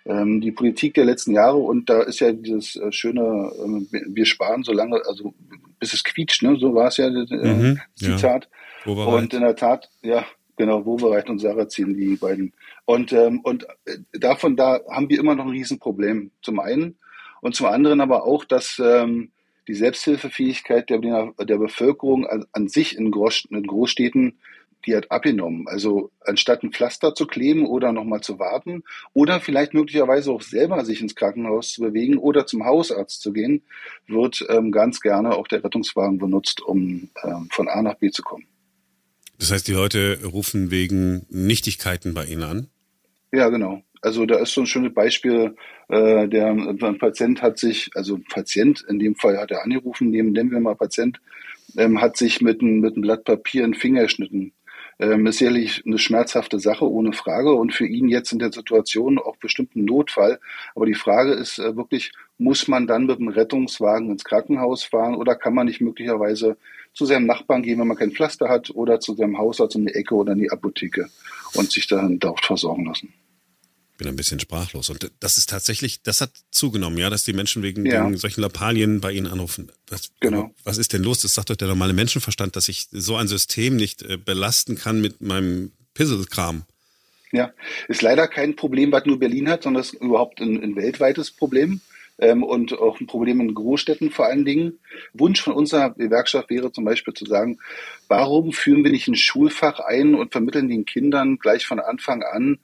Ähm, 0.04 0.40
die 0.40 0.50
Politik 0.50 0.94
der 0.94 1.04
letzten 1.04 1.32
Jahre, 1.32 1.58
und 1.58 1.88
da 1.88 2.02
ist 2.02 2.20
ja 2.20 2.32
dieses 2.32 2.76
äh, 2.76 2.90
schöne, 2.90 3.20
äh, 3.22 4.00
wir 4.08 4.26
sparen 4.26 4.64
so 4.64 4.72
lange, 4.72 5.00
also 5.06 5.34
bis 5.78 5.94
es 5.94 6.02
quietscht, 6.02 6.42
ne? 6.42 6.56
so 6.58 6.74
war 6.74 6.88
es 6.88 6.96
ja, 6.96 7.06
äh, 7.06 7.54
mhm, 7.54 7.80
Zitat. 7.94 8.48
Ja. 8.84 8.92
Und 8.92 9.32
in 9.32 9.42
der 9.42 9.54
Tat, 9.54 9.90
ja, 10.02 10.24
genau, 10.56 10.84
Wobereit 10.84 11.30
und 11.30 11.38
Sarrazin, 11.38 11.96
die 11.96 12.16
beiden. 12.16 12.52
Und, 12.84 13.12
ähm, 13.12 13.40
und 13.40 13.64
äh, 13.84 13.98
davon 14.12 14.56
da 14.56 14.80
haben 14.90 15.08
wir 15.08 15.20
immer 15.20 15.36
noch 15.36 15.44
ein 15.44 15.50
Riesenproblem. 15.50 16.32
Zum 16.42 16.58
einen 16.58 16.96
und 17.40 17.54
zum 17.54 17.66
anderen 17.66 18.00
aber 18.00 18.24
auch, 18.24 18.44
dass 18.44 18.80
ähm, 18.84 19.30
die 19.68 19.74
Selbsthilfefähigkeit 19.74 20.90
der, 20.90 20.98
der 20.98 21.58
Bevölkerung 21.58 22.26
an, 22.26 22.46
an 22.52 22.68
sich 22.68 22.96
in, 22.96 23.12
Groß, 23.12 23.46
in 23.50 23.66
Großstädten 23.66 24.38
die 24.86 24.96
hat 24.96 25.10
abgenommen. 25.10 25.66
Also 25.68 26.10
anstatt 26.20 26.62
ein 26.62 26.72
Pflaster 26.72 27.14
zu 27.14 27.26
kleben 27.26 27.66
oder 27.66 27.92
nochmal 27.92 28.20
zu 28.20 28.38
warten 28.38 28.82
oder 29.12 29.40
vielleicht 29.40 29.74
möglicherweise 29.74 30.32
auch 30.32 30.42
selber 30.42 30.84
sich 30.84 31.00
ins 31.00 31.14
Krankenhaus 31.14 31.72
zu 31.72 31.82
bewegen 31.82 32.18
oder 32.18 32.46
zum 32.46 32.64
Hausarzt 32.64 33.20
zu 33.20 33.32
gehen, 33.32 33.62
wird 34.06 34.44
ähm, 34.48 34.72
ganz 34.72 35.00
gerne 35.00 35.36
auch 35.36 35.48
der 35.48 35.64
Rettungswagen 35.64 36.18
benutzt, 36.18 36.60
um 36.60 37.08
ähm, 37.22 37.48
von 37.50 37.68
A 37.68 37.82
nach 37.82 37.94
B 37.94 38.10
zu 38.10 38.22
kommen. 38.22 38.46
Das 39.38 39.50
heißt, 39.50 39.66
die 39.66 39.72
Leute 39.72 40.20
rufen 40.24 40.70
wegen 40.70 41.26
Nichtigkeiten 41.28 42.14
bei 42.14 42.26
Ihnen 42.26 42.44
an? 42.44 42.68
Ja, 43.32 43.48
genau. 43.48 43.82
Also 44.00 44.26
da 44.26 44.38
ist 44.38 44.52
so 44.52 44.62
ein 44.62 44.66
schönes 44.66 44.92
Beispiel, 44.94 45.56
äh, 45.88 46.28
der 46.28 46.48
ein 46.48 46.98
Patient 46.98 47.40
hat 47.40 47.58
sich, 47.58 47.90
also 47.94 48.16
ein 48.16 48.24
Patient, 48.24 48.84
in 48.88 48.98
dem 48.98 49.14
Fall 49.14 49.38
hat 49.38 49.52
er 49.52 49.62
angerufen, 49.62 50.10
nehmen, 50.10 50.32
nennen 50.32 50.50
wir 50.50 50.60
mal 50.60 50.74
Patient, 50.74 51.20
ähm, 51.76 52.00
hat 52.00 52.16
sich 52.16 52.40
mit, 52.40 52.62
ein, 52.62 52.80
mit 52.80 52.94
einem 52.94 53.02
Blatt 53.02 53.24
Papier 53.24 53.64
einen 53.64 53.74
Finger 53.74 54.02
geschnitten. 54.02 54.52
Ähm, 54.98 55.26
ist 55.26 55.38
sicherlich 55.38 55.82
eine 55.86 55.98
schmerzhafte 55.98 56.58
Sache, 56.58 56.88
ohne 56.88 57.12
Frage. 57.12 57.52
Und 57.52 57.72
für 57.72 57.86
ihn 57.86 58.08
jetzt 58.08 58.32
in 58.32 58.38
der 58.38 58.52
Situation 58.52 59.18
auch 59.18 59.36
bestimmt 59.36 59.74
ein 59.76 59.84
Notfall. 59.84 60.38
Aber 60.74 60.86
die 60.86 60.94
Frage 60.94 61.32
ist 61.32 61.58
äh, 61.58 61.76
wirklich, 61.76 62.12
muss 62.38 62.68
man 62.68 62.86
dann 62.86 63.06
mit 63.06 63.18
dem 63.18 63.28
Rettungswagen 63.28 64.10
ins 64.10 64.24
Krankenhaus 64.24 64.84
fahren 64.84 65.14
oder 65.14 65.34
kann 65.34 65.54
man 65.54 65.66
nicht 65.66 65.80
möglicherweise 65.80 66.56
zu 66.94 67.06
seinem 67.06 67.26
Nachbarn 67.26 67.62
gehen, 67.62 67.78
wenn 67.80 67.86
man 67.86 67.96
kein 67.96 68.12
Pflaster 68.12 68.48
hat 68.48 68.70
oder 68.70 69.00
zu 69.00 69.14
seinem 69.14 69.38
Hausarzt 69.38 69.76
um 69.76 69.86
die 69.86 69.94
Ecke 69.94 70.14
oder 70.14 70.32
in 70.32 70.40
die 70.40 70.50
Apotheke 70.50 71.08
und 71.54 71.70
sich 71.70 71.86
dann 71.86 72.18
dort 72.18 72.44
versorgen 72.44 72.84
lassen 72.84 73.14
bin 73.98 74.08
ein 74.08 74.16
bisschen 74.16 74.40
sprachlos. 74.40 74.90
Und 74.90 75.10
das 75.20 75.38
ist 75.38 75.50
tatsächlich, 75.50 76.02
das 76.02 76.20
hat 76.20 76.30
zugenommen, 76.50 76.98
ja, 76.98 77.10
dass 77.10 77.24
die 77.24 77.32
Menschen 77.32 77.62
wegen, 77.62 77.86
ja. 77.86 78.10
solchen 78.16 78.40
Lappalien 78.40 79.00
bei 79.00 79.12
Ihnen 79.12 79.26
anrufen. 79.26 79.70
Was, 79.88 80.10
genau. 80.20 80.50
Was 80.64 80.78
ist 80.78 80.92
denn 80.92 81.02
los? 81.02 81.22
Das 81.22 81.34
sagt 81.34 81.50
doch 81.50 81.56
der 81.56 81.68
normale 81.68 81.92
Menschenverstand, 81.92 82.56
dass 82.56 82.68
ich 82.68 82.88
so 82.90 83.16
ein 83.16 83.28
System 83.28 83.76
nicht 83.76 84.02
äh, 84.02 84.16
belasten 84.16 84.76
kann 84.76 85.00
mit 85.00 85.20
meinem 85.20 85.72
Pisselkram. 85.94 86.64
Ja, 87.32 87.52
ist 87.88 88.02
leider 88.02 88.28
kein 88.28 88.56
Problem, 88.56 88.92
was 88.92 89.06
nur 89.06 89.18
Berlin 89.18 89.48
hat, 89.48 89.62
sondern 89.62 89.82
ist 89.82 89.94
überhaupt 89.94 90.40
ein, 90.40 90.62
ein 90.62 90.76
weltweites 90.76 91.30
Problem 91.30 91.80
ähm, 92.18 92.42
und 92.42 92.78
auch 92.78 93.00
ein 93.00 93.06
Problem 93.06 93.40
in 93.40 93.54
Großstädten 93.54 94.10
vor 94.10 94.26
allen 94.26 94.44
Dingen. 94.44 94.78
Wunsch 95.14 95.40
von 95.40 95.54
unserer 95.54 95.90
Gewerkschaft 95.90 96.50
wäre 96.50 96.72
zum 96.72 96.84
Beispiel 96.84 97.14
zu 97.14 97.24
sagen, 97.24 97.58
warum 98.08 98.52
führen 98.52 98.84
wir 98.84 98.90
nicht 98.90 99.08
ein 99.08 99.16
Schulfach 99.16 99.80
ein 99.80 100.14
und 100.14 100.32
vermitteln 100.32 100.68
den 100.68 100.84
Kindern 100.84 101.38
gleich 101.38 101.66
von 101.66 101.80
Anfang 101.80 102.22
an 102.22 102.58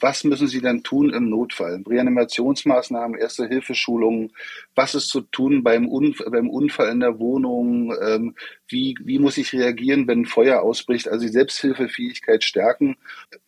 was 0.00 0.24
müssen 0.24 0.48
Sie 0.48 0.60
denn 0.60 0.82
tun 0.82 1.10
im 1.10 1.28
Notfall? 1.28 1.82
Reanimationsmaßnahmen, 1.86 3.18
Erste-Hilfeschulungen, 3.18 4.32
was 4.74 4.94
ist 4.94 5.08
zu 5.08 5.20
tun 5.22 5.62
beim, 5.62 5.88
Unf 5.88 6.22
beim 6.30 6.50
Unfall 6.50 6.90
in 6.90 7.00
der 7.00 7.18
Wohnung? 7.18 7.94
Ähm, 8.02 8.34
wie, 8.68 8.96
wie 9.00 9.18
muss 9.18 9.38
ich 9.38 9.52
reagieren, 9.52 10.06
wenn 10.06 10.22
ein 10.22 10.26
Feuer 10.26 10.62
ausbricht? 10.62 11.08
Also 11.08 11.26
die 11.26 11.32
Selbsthilfefähigkeit 11.32 12.44
stärken, 12.44 12.96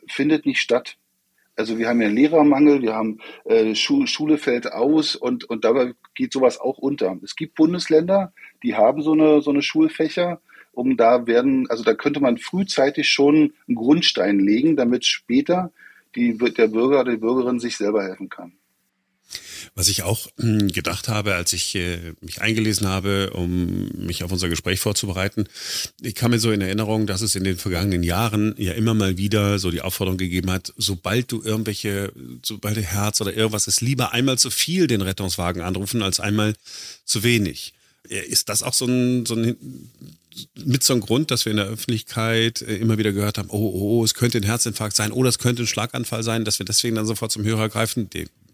findet 0.08 0.46
nicht 0.46 0.60
statt. 0.60 0.96
Also 1.56 1.78
wir 1.78 1.88
haben 1.88 2.02
ja 2.02 2.08
einen 2.08 2.16
Lehrermangel, 2.16 2.82
wir 2.82 2.94
haben 2.94 3.18
äh, 3.44 3.74
Schu 3.74 4.06
Schule 4.06 4.36
fällt 4.36 4.70
aus 4.72 5.16
und, 5.16 5.44
und 5.44 5.64
dabei 5.64 5.94
geht 6.14 6.32
sowas 6.32 6.60
auch 6.60 6.76
unter. 6.76 7.18
Es 7.24 7.34
gibt 7.34 7.54
Bundesländer, 7.54 8.32
die 8.62 8.74
haben 8.74 9.00
so 9.00 9.12
eine, 9.12 9.40
so 9.40 9.50
eine 9.50 9.62
Schulfächer, 9.62 10.40
um 10.72 10.98
da 10.98 11.26
werden, 11.26 11.68
also 11.70 11.82
da 11.82 11.94
könnte 11.94 12.20
man 12.20 12.36
frühzeitig 12.36 13.08
schon 13.08 13.54
einen 13.66 13.76
Grundstein 13.76 14.38
legen, 14.38 14.76
damit 14.76 15.06
später 15.06 15.72
die 16.16 16.36
der 16.36 16.68
Bürger 16.68 17.00
oder 17.00 17.12
die 17.12 17.18
Bürgerin 17.18 17.60
sich 17.60 17.76
selber 17.76 18.02
helfen 18.02 18.28
kann. 18.28 18.52
Was 19.74 19.88
ich 19.88 20.04
auch 20.04 20.28
hm, 20.38 20.68
gedacht 20.68 21.08
habe, 21.08 21.34
als 21.34 21.52
ich 21.52 21.74
äh, 21.74 22.14
mich 22.22 22.40
eingelesen 22.40 22.86
habe, 22.86 23.30
um 23.34 23.88
mich 23.94 24.24
auf 24.24 24.32
unser 24.32 24.48
Gespräch 24.48 24.80
vorzubereiten, 24.80 25.44
ich 26.00 26.14
kam 26.14 26.30
mir 26.30 26.38
so 26.38 26.50
in 26.50 26.62
Erinnerung, 26.62 27.06
dass 27.06 27.20
es 27.20 27.34
in 27.34 27.44
den 27.44 27.58
vergangenen 27.58 28.02
Jahren 28.02 28.54
ja 28.56 28.72
immer 28.72 28.94
mal 28.94 29.18
wieder 29.18 29.58
so 29.58 29.70
die 29.70 29.82
Aufforderung 29.82 30.16
gegeben 30.16 30.50
hat, 30.50 30.72
sobald 30.78 31.30
du 31.30 31.42
irgendwelche, 31.42 32.12
sobald 32.42 32.78
Herz 32.78 33.20
oder 33.20 33.34
irgendwas 33.34 33.66
ist, 33.66 33.82
lieber 33.82 34.12
einmal 34.12 34.38
zu 34.38 34.50
viel 34.50 34.86
den 34.86 35.02
Rettungswagen 35.02 35.60
anrufen 35.60 36.02
als 36.02 36.20
einmal 36.20 36.54
zu 37.04 37.22
wenig. 37.22 37.74
Ist 38.08 38.48
das 38.48 38.62
auch 38.62 38.74
so 38.74 38.86
ein, 38.86 39.26
so 39.26 39.34
ein 39.34 39.56
mit 40.64 40.82
so 40.82 40.92
einem 40.92 41.02
Grund, 41.02 41.30
dass 41.30 41.44
wir 41.44 41.50
in 41.50 41.56
der 41.58 41.66
Öffentlichkeit 41.66 42.62
äh, 42.62 42.76
immer 42.76 42.98
wieder 42.98 43.12
gehört 43.12 43.38
haben, 43.38 43.48
oh, 43.50 43.56
oh, 43.56 44.00
oh, 44.00 44.04
es 44.04 44.14
könnte 44.14 44.38
ein 44.38 44.44
Herzinfarkt 44.44 44.96
sein 44.96 45.12
oder 45.12 45.28
es 45.28 45.38
könnte 45.38 45.62
ein 45.62 45.66
Schlaganfall 45.66 46.22
sein, 46.22 46.44
dass 46.44 46.58
wir 46.58 46.66
deswegen 46.66 46.96
dann 46.96 47.06
sofort 47.06 47.32
zum 47.32 47.44
Hörer 47.44 47.68
greifen. 47.68 48.08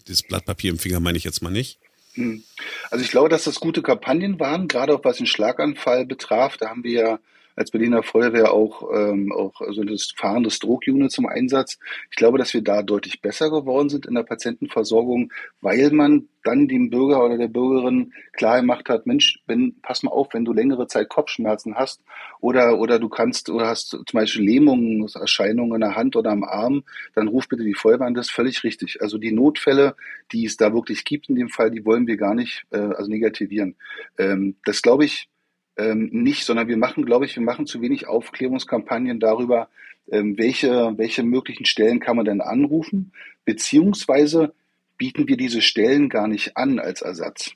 Das 0.07 0.23
Blatt 0.23 0.45
Papier 0.45 0.71
im 0.71 0.79
Finger 0.79 1.01
meine 1.01 1.19
ich 1.19 1.25
jetzt 1.25 1.43
mal 1.43 1.51
nicht. 1.51 1.79
Hm. 2.15 2.43
Also 2.91 3.05
ich 3.05 3.11
glaube, 3.11 3.29
dass 3.29 3.45
das 3.45 3.61
gute 3.61 3.83
Kampagnen 3.83 4.39
waren, 4.39 4.69
gerade 4.69 4.95
auch 4.95 5.05
was 5.05 5.17
den 5.17 5.27
Schlaganfall 5.27 6.05
betraf. 6.05 6.57
Da 6.59 6.69
haben 6.69 6.85
wir 6.85 6.93
ja 6.93 7.19
als 7.56 7.71
Berliner 7.71 8.02
Feuerwehr 8.02 8.52
auch, 8.52 8.88
ähm, 8.94 9.32
auch 9.32 9.61
also 9.61 9.85
das 9.85 10.12
Fahren 10.16 10.42
des 10.42 10.54
Stroke-Unit 10.54 11.11
zum 11.11 11.26
Einsatz. 11.26 11.78
Ich 12.11 12.16
glaube, 12.16 12.38
dass 12.38 12.54
wir 12.54 12.62
da 12.62 12.82
deutlich 12.82 13.21
besser 13.21 13.50
geworden 13.50 13.88
sind 13.88 14.06
in 14.06 14.14
der 14.14 14.23
Patientenversorgung, 14.23 15.32
weil 15.61 15.90
man 15.90 16.28
dann 16.44 16.68
dem 16.68 16.90
Bürger 16.90 17.25
oder 17.25 17.38
der 17.38 17.49
Bürgerin 17.49 18.12
klar 18.32 18.61
gemacht 18.61 18.88
hat, 18.88 19.06
Mensch, 19.06 19.40
wenn, 19.47 19.80
pass 19.80 20.02
mal 20.02 20.11
auf, 20.11 20.28
wenn 20.32 20.44
du 20.44 20.52
längere 20.52 20.87
Zeit 20.87 21.09
Kopfschmerzen 21.09 21.76
hast 21.76 22.02
oder, 22.40 22.78
oder 22.78 22.99
du 22.99 23.09
kannst, 23.09 23.49
oder 23.49 23.68
hast 23.68 23.90
zum 23.90 24.04
Beispiel 24.12 24.44
Lähmungserscheinungen 24.44 25.75
in 25.75 25.80
der 25.80 25.97
Hand 25.97 26.16
oder 26.16 26.30
am 26.30 26.44
Arm, 26.44 26.82
dann 27.14 27.28
ruf 27.28 27.49
bitte 27.49 27.64
die 27.64 27.75
Feuerwehr 27.75 28.06
an, 28.06 28.14
das 28.14 28.26
ist 28.26 28.32
völlig 28.32 28.64
richtig. 28.64 29.00
Also 29.00 29.18
die 29.18 29.32
Notfälle, 29.32 29.94
die 30.32 30.44
es 30.44 30.56
da 30.56 30.73
wirklich 30.73 31.04
gibt 31.04 31.28
in 31.28 31.37
dem 31.37 31.49
Fall, 31.49 31.71
die 31.71 31.85
wollen 31.85 32.06
wir 32.06 32.16
gar 32.16 32.35
nicht, 32.35 32.64
äh, 32.71 32.78
also 32.78 33.11
negativieren. 33.11 33.76
Ähm, 34.18 34.56
das 34.64 34.82
glaube 34.82 35.04
ich, 35.04 35.28
ähm, 35.76 36.11
nicht, 36.12 36.45
sondern 36.45 36.69
wir 36.69 36.76
machen, 36.76 37.05
glaube 37.05 37.25
ich, 37.25 37.37
wir 37.37 37.43
machen 37.43 37.67
zu 37.67 37.81
wenig 37.81 38.07
Aufklärungskampagnen 38.07 39.21
darüber, 39.21 39.69
ähm, 40.11 40.37
welche, 40.38 40.93
welche 40.97 41.23
möglichen 41.23 41.64
Stellen 41.64 42.00
kann 42.00 42.17
man 42.17 42.25
denn 42.25 42.41
anrufen, 42.41 43.12
beziehungsweise 43.45 44.52
bieten 44.99 45.29
wir 45.29 45.37
diese 45.37 45.62
Stellen 45.62 46.09
gar 46.09 46.29
nicht 46.29 46.57
an 46.57 46.79
als 46.79 47.02
Ersatz. 47.02 47.52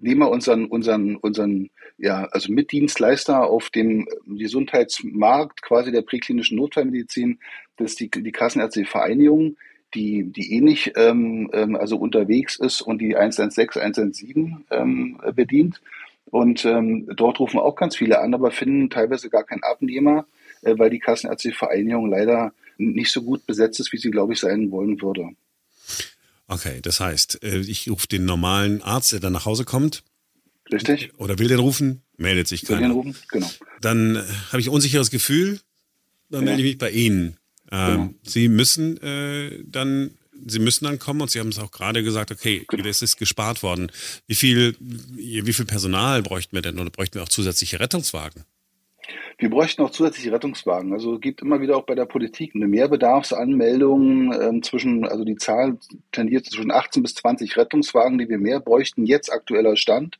Nehmen 0.00 0.20
wir 0.20 0.30
unseren, 0.30 0.66
unseren, 0.66 1.16
unseren, 1.16 1.70
ja, 1.98 2.24
also 2.32 2.52
Mitdienstleister 2.52 3.44
auf 3.44 3.70
dem 3.70 4.08
Gesundheitsmarkt 4.26 5.62
quasi 5.62 5.92
der 5.92 6.02
präklinischen 6.02 6.56
Notfallmedizin, 6.56 7.38
das 7.76 7.92
ist 7.92 8.00
die, 8.00 8.10
die 8.10 8.32
Kassenärztliche 8.32 8.90
Vereinigung, 8.90 9.56
die, 9.94 10.24
die 10.24 10.54
ähnlich 10.54 10.92
ähm, 10.96 11.50
ähm, 11.52 11.76
also 11.76 11.96
unterwegs 11.96 12.56
ist 12.56 12.80
und 12.80 12.98
die 12.98 13.16
116, 13.16 13.80
117 13.80 14.64
ähm, 14.70 15.20
bedient. 15.34 15.80
Und 16.32 16.64
ähm, 16.64 17.06
dort 17.14 17.40
rufen 17.40 17.60
auch 17.60 17.76
ganz 17.76 17.94
viele 17.94 18.18
an, 18.18 18.32
aber 18.32 18.50
finden 18.52 18.88
teilweise 18.88 19.28
gar 19.28 19.44
keinen 19.44 19.62
Abnehmer, 19.62 20.24
äh, 20.62 20.78
weil 20.78 20.88
die 20.88 20.98
Kassenärztliche 20.98 21.54
Vereinigung 21.54 22.08
leider 22.08 22.54
nicht 22.78 23.12
so 23.12 23.20
gut 23.20 23.44
besetzt 23.44 23.78
ist, 23.80 23.92
wie 23.92 23.98
sie, 23.98 24.10
glaube 24.10 24.32
ich, 24.32 24.40
sein 24.40 24.70
wollen 24.70 25.02
würde. 25.02 25.28
Okay, 26.48 26.80
das 26.80 27.00
heißt, 27.00 27.44
äh, 27.44 27.58
ich 27.58 27.90
rufe 27.90 28.06
den 28.06 28.24
normalen 28.24 28.80
Arzt, 28.80 29.12
der 29.12 29.20
dann 29.20 29.34
nach 29.34 29.44
Hause 29.44 29.66
kommt. 29.66 30.04
Richtig. 30.72 31.12
Oder 31.18 31.38
will 31.38 31.48
den 31.48 31.58
rufen, 31.58 32.00
meldet 32.16 32.48
sich 32.48 32.64
keiner. 32.64 32.80
Will 32.80 32.88
den 32.88 32.92
rufen, 32.92 33.16
genau. 33.30 33.50
Dann 33.82 34.16
äh, 34.16 34.22
habe 34.52 34.60
ich 34.62 34.68
ein 34.68 34.74
unsicheres 34.74 35.10
Gefühl, 35.10 35.60
dann 36.30 36.40
ja. 36.40 36.46
melde 36.46 36.62
ich 36.62 36.68
mich 36.68 36.78
bei 36.78 36.92
Ihnen. 36.92 37.36
Ähm, 37.70 37.90
genau. 37.90 38.14
Sie 38.22 38.48
müssen 38.48 38.96
äh, 39.02 39.62
dann 39.66 40.12
Sie 40.46 40.58
müssen 40.58 40.84
dann 40.84 40.98
kommen 40.98 41.20
und 41.20 41.30
Sie 41.30 41.40
haben 41.40 41.48
es 41.48 41.58
auch 41.58 41.70
gerade 41.70 42.02
gesagt, 42.02 42.30
okay, 42.30 42.66
es 42.84 43.02
ist 43.02 43.16
gespart 43.16 43.62
worden. 43.62 43.90
Wie 44.26 44.34
viel, 44.34 44.76
wie 44.80 45.52
viel 45.52 45.64
Personal 45.64 46.22
bräuchten 46.22 46.56
wir 46.56 46.62
denn 46.62 46.78
oder 46.78 46.90
bräuchten 46.90 47.14
wir 47.14 47.22
auch 47.22 47.28
zusätzliche 47.28 47.80
Rettungswagen? 47.80 48.44
Wir 49.38 49.50
bräuchten 49.50 49.82
auch 49.82 49.90
zusätzliche 49.90 50.32
Rettungswagen. 50.32 50.92
Also 50.92 51.14
es 51.14 51.20
gibt 51.20 51.42
immer 51.42 51.60
wieder 51.60 51.76
auch 51.76 51.84
bei 51.84 51.94
der 51.94 52.06
Politik 52.06 52.54
eine 52.54 52.68
Mehrbedarfsanmeldung 52.68 54.32
ähm, 54.32 54.62
zwischen, 54.62 55.06
also 55.06 55.24
die 55.24 55.36
Zahl 55.36 55.78
tendiert 56.12 56.46
zwischen 56.46 56.70
18 56.70 57.02
bis 57.02 57.14
20 57.16 57.56
Rettungswagen, 57.56 58.18
die 58.18 58.28
wir 58.28 58.38
mehr 58.38 58.60
bräuchten, 58.60 59.04
jetzt 59.04 59.32
aktueller 59.32 59.76
Stand. 59.76 60.18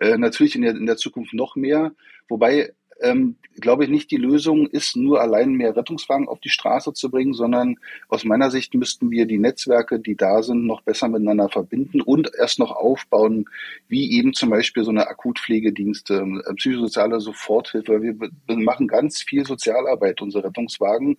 Äh, 0.00 0.16
natürlich 0.16 0.54
in 0.54 0.62
der, 0.62 0.72
in 0.72 0.86
der 0.86 0.96
Zukunft 0.96 1.34
noch 1.34 1.56
mehr. 1.56 1.92
Wobei 2.28 2.72
ähm, 3.04 3.36
glaube 3.60 3.84
ich 3.84 3.90
nicht, 3.90 4.10
die 4.10 4.16
Lösung 4.16 4.66
ist, 4.66 4.96
nur 4.96 5.20
allein 5.20 5.52
mehr 5.52 5.76
Rettungswagen 5.76 6.28
auf 6.28 6.40
die 6.40 6.48
Straße 6.48 6.92
zu 6.92 7.10
bringen, 7.10 7.34
sondern 7.34 7.76
aus 8.08 8.24
meiner 8.24 8.50
Sicht 8.50 8.74
müssten 8.74 9.10
wir 9.10 9.26
die 9.26 9.38
Netzwerke, 9.38 10.00
die 10.00 10.16
da 10.16 10.42
sind, 10.42 10.66
noch 10.66 10.82
besser 10.82 11.08
miteinander 11.08 11.48
verbinden 11.48 12.00
und 12.00 12.30
erst 12.36 12.58
noch 12.58 12.72
aufbauen, 12.72 13.46
wie 13.88 14.12
eben 14.12 14.34
zum 14.34 14.50
Beispiel 14.50 14.84
so 14.84 14.90
eine 14.90 15.06
Akutpflegedienste, 15.08 16.26
äh, 16.46 16.54
psychosoziale 16.54 17.20
Soforthilfe. 17.20 18.02
Wir 18.02 18.16
machen 18.48 18.88
ganz 18.88 19.22
viel 19.22 19.44
Sozialarbeit, 19.44 20.20
unsere 20.20 20.44
Rettungswagen, 20.44 21.18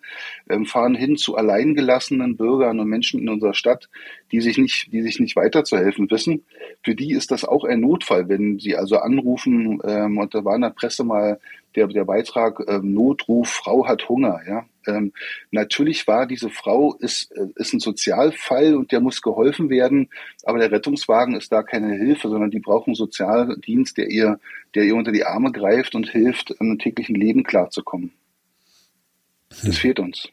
ähm, 0.49 0.65
fahren 0.65 0.95
hin 0.95 1.17
zu 1.17 1.35
alleingelassenen 1.35 2.35
Bürgern 2.35 2.79
und 2.79 2.89
Menschen 2.89 3.21
in 3.21 3.29
unserer 3.29 3.53
Stadt, 3.53 3.89
die 4.35 4.41
sich 4.41 4.57
nicht, 4.57 4.91
die 4.91 5.01
sich 5.01 5.21
nicht 5.21 5.37
weiterzuhelfen 5.37 6.11
wissen. 6.11 6.43
Für 6.83 6.93
die 6.93 7.13
ist 7.13 7.31
das 7.31 7.45
auch 7.45 7.63
ein 7.63 7.79
Notfall, 7.79 8.27
wenn 8.27 8.59
sie 8.59 8.75
also 8.75 8.97
anrufen, 8.97 9.79
ähm, 9.85 10.17
und 10.17 10.35
da 10.35 10.43
war 10.43 10.55
in 10.55 10.61
der 10.61 10.71
Presse 10.71 11.05
mal 11.05 11.39
der, 11.75 11.87
der 11.87 12.03
Beitrag 12.03 12.59
ähm, 12.67 12.93
Notruf, 12.93 13.47
Frau 13.47 13.87
hat 13.87 14.09
Hunger. 14.09 14.41
Ja? 14.45 14.65
Ähm, 14.87 15.13
natürlich 15.51 16.05
war 16.05 16.25
diese 16.25 16.49
Frau, 16.49 16.95
ist, 16.95 17.31
äh, 17.31 17.47
ist 17.55 17.73
ein 17.73 17.79
Sozialfall 17.79 18.75
und 18.75 18.91
der 18.91 18.99
muss 18.99 19.21
geholfen 19.21 19.69
werden, 19.69 20.09
aber 20.43 20.59
der 20.59 20.71
Rettungswagen 20.71 21.37
ist 21.37 21.53
da 21.53 21.63
keine 21.63 21.93
Hilfe, 21.93 22.27
sondern 22.27 22.51
die 22.51 22.59
brauchen 22.59 22.89
einen 22.89 22.95
Sozialdienst, 22.95 23.97
der 23.97 24.09
ihr, 24.09 24.37
der 24.75 24.83
ihr 24.83 24.95
unter 24.95 25.13
die 25.13 25.23
Arme 25.23 25.53
greift 25.53 25.95
und 25.95 26.09
hilft, 26.09 26.51
im 26.59 26.77
täglichen 26.77 27.15
Leben 27.15 27.43
klarzukommen. 27.43 28.11
Das 29.47 29.63
hm. 29.63 29.71
fehlt 29.71 29.99
uns. 30.01 30.29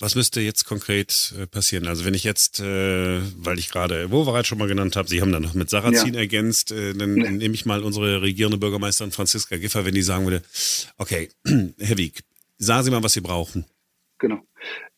Was 0.00 0.14
müsste 0.14 0.40
jetzt 0.40 0.64
konkret 0.64 1.34
äh, 1.38 1.46
passieren? 1.46 1.86
Also 1.86 2.06
wenn 2.06 2.14
ich 2.14 2.24
jetzt, 2.24 2.58
äh, 2.58 3.20
weil 3.36 3.58
ich 3.58 3.68
gerade 3.68 4.10
Wovereit 4.10 4.46
schon 4.46 4.56
mal 4.56 4.66
genannt 4.66 4.96
habe, 4.96 5.08
Sie 5.08 5.20
haben 5.20 5.30
dann 5.30 5.42
noch 5.42 5.52
mit 5.52 5.68
Sarrazin 5.68 6.14
ja. 6.14 6.20
ergänzt, 6.20 6.72
äh, 6.72 6.94
dann 6.94 7.18
ja. 7.18 7.30
nehme 7.30 7.54
ich 7.54 7.66
mal 7.66 7.82
unsere 7.82 8.22
regierende 8.22 8.56
Bürgermeisterin 8.56 9.12
Franziska 9.12 9.58
Giffer, 9.58 9.84
wenn 9.84 9.94
die 9.94 10.00
sagen 10.00 10.24
würde, 10.24 10.42
okay, 10.96 11.28
Herr 11.78 11.98
Wieg, 11.98 12.20
sagen 12.56 12.84
Sie 12.84 12.90
mal, 12.90 13.02
was 13.02 13.12
Sie 13.12 13.20
brauchen. 13.20 13.66
Genau. 14.18 14.40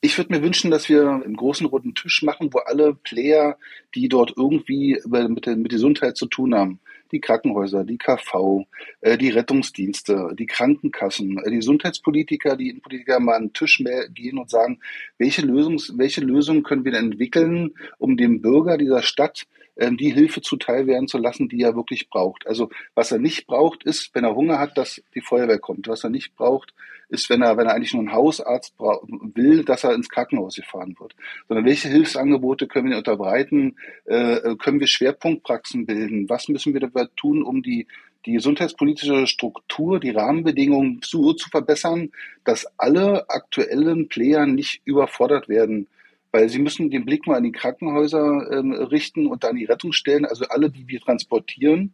Ich 0.00 0.16
würde 0.18 0.32
mir 0.32 0.42
wünschen, 0.42 0.70
dass 0.70 0.88
wir 0.88 1.08
einen 1.08 1.36
großen 1.36 1.66
runden 1.66 1.96
Tisch 1.96 2.22
machen, 2.22 2.52
wo 2.52 2.58
alle 2.58 2.94
Player, 2.94 3.58
die 3.96 4.08
dort 4.08 4.34
irgendwie 4.36 5.00
mit, 5.06 5.46
der, 5.46 5.56
mit 5.56 5.70
Gesundheit 5.70 6.16
zu 6.16 6.26
tun 6.26 6.54
haben, 6.54 6.80
die 7.12 7.20
Krankenhäuser, 7.20 7.84
die 7.84 7.98
KV, 7.98 8.66
äh, 9.02 9.18
die 9.18 9.30
Rettungsdienste, 9.30 10.30
die 10.38 10.46
Krankenkassen, 10.46 11.38
äh, 11.38 11.50
die 11.50 11.56
Gesundheitspolitiker, 11.56 12.56
die 12.56 12.74
Politiker 12.74 13.20
mal 13.20 13.36
an 13.36 13.48
den 13.48 13.52
Tisch 13.52 13.82
gehen 14.14 14.38
und 14.38 14.50
sagen, 14.50 14.80
welche, 15.18 15.42
Lösungs, 15.42 15.92
welche 15.96 16.22
Lösungen 16.22 16.62
können 16.62 16.84
wir 16.84 16.92
denn 16.92 17.12
entwickeln, 17.12 17.74
um 17.98 18.16
dem 18.16 18.40
Bürger 18.40 18.78
dieser 18.78 19.02
Stadt 19.02 19.46
ähm, 19.76 19.96
die 19.96 20.12
Hilfe 20.12 20.40
zuteil 20.40 20.86
werden 20.86 21.08
zu 21.08 21.18
lassen, 21.18 21.48
die 21.48 21.62
er 21.62 21.76
wirklich 21.76 22.10
braucht. 22.10 22.46
Also 22.46 22.70
was 22.94 23.12
er 23.12 23.18
nicht 23.18 23.46
braucht, 23.46 23.84
ist, 23.84 24.14
wenn 24.14 24.24
er 24.24 24.34
Hunger 24.34 24.58
hat, 24.58 24.76
dass 24.76 25.02
die 25.14 25.20
Feuerwehr 25.20 25.58
kommt. 25.58 25.88
Was 25.88 26.04
er 26.04 26.10
nicht 26.10 26.34
braucht, 26.34 26.74
ist, 27.12 27.30
wenn 27.30 27.42
er, 27.42 27.56
wenn 27.56 27.66
er 27.66 27.74
eigentlich 27.74 27.92
nur 27.92 28.00
einen 28.00 28.12
Hausarzt 28.12 28.74
will, 28.78 29.64
dass 29.64 29.84
er 29.84 29.94
ins 29.94 30.08
Krankenhaus 30.08 30.56
gefahren 30.56 30.96
wird. 30.98 31.14
Sondern 31.48 31.66
welche 31.66 31.88
Hilfsangebote 31.88 32.66
können 32.66 32.90
wir 32.90 32.98
unterbreiten? 32.98 33.76
Äh, 34.04 34.56
können 34.56 34.80
wir 34.80 34.86
Schwerpunktpraxen 34.86 35.86
bilden? 35.86 36.28
Was 36.28 36.48
müssen 36.48 36.72
wir 36.72 36.80
dabei 36.80 37.06
tun, 37.16 37.42
um 37.42 37.62
die 37.62 37.86
die 38.24 38.34
gesundheitspolitische 38.34 39.26
Struktur, 39.26 39.98
die 39.98 40.10
Rahmenbedingungen 40.10 41.00
so 41.02 41.32
zu 41.32 41.50
verbessern, 41.50 42.12
dass 42.44 42.68
alle 42.78 43.28
aktuellen 43.28 44.06
Player 44.06 44.46
nicht 44.46 44.80
überfordert 44.84 45.48
werden 45.48 45.88
weil 46.32 46.48
sie 46.48 46.58
müssen 46.58 46.90
den 46.90 47.04
Blick 47.04 47.26
mal 47.26 47.36
an 47.36 47.44
die 47.44 47.52
Krankenhäuser 47.52 48.50
ähm, 48.50 48.72
richten 48.72 49.26
und 49.26 49.44
an 49.44 49.54
die 49.54 49.66
Rettungsstellen. 49.66 50.24
Also 50.24 50.46
alle, 50.46 50.70
die 50.70 50.88
wir 50.88 51.00
transportieren, 51.00 51.92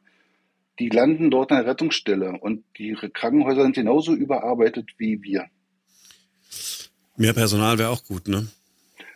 die 0.78 0.88
landen 0.88 1.30
dort 1.30 1.50
an 1.50 1.58
der 1.58 1.66
Rettungsstelle 1.66 2.38
und 2.40 2.64
die 2.78 2.94
Krankenhäuser 2.94 3.62
sind 3.62 3.75
genauso 3.75 4.14
überarbeitet 4.14 4.90
wie 4.99 5.23
wir. 5.23 5.47
Mehr 7.16 7.32
Personal 7.32 7.78
wäre 7.78 7.90
auch 7.90 8.04
gut, 8.04 8.28
ne? 8.28 8.49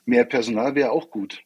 Mehr 0.04 0.24
Personal 0.24 0.74
wäre 0.74 0.90
auch 0.90 1.10
gut. 1.10 1.42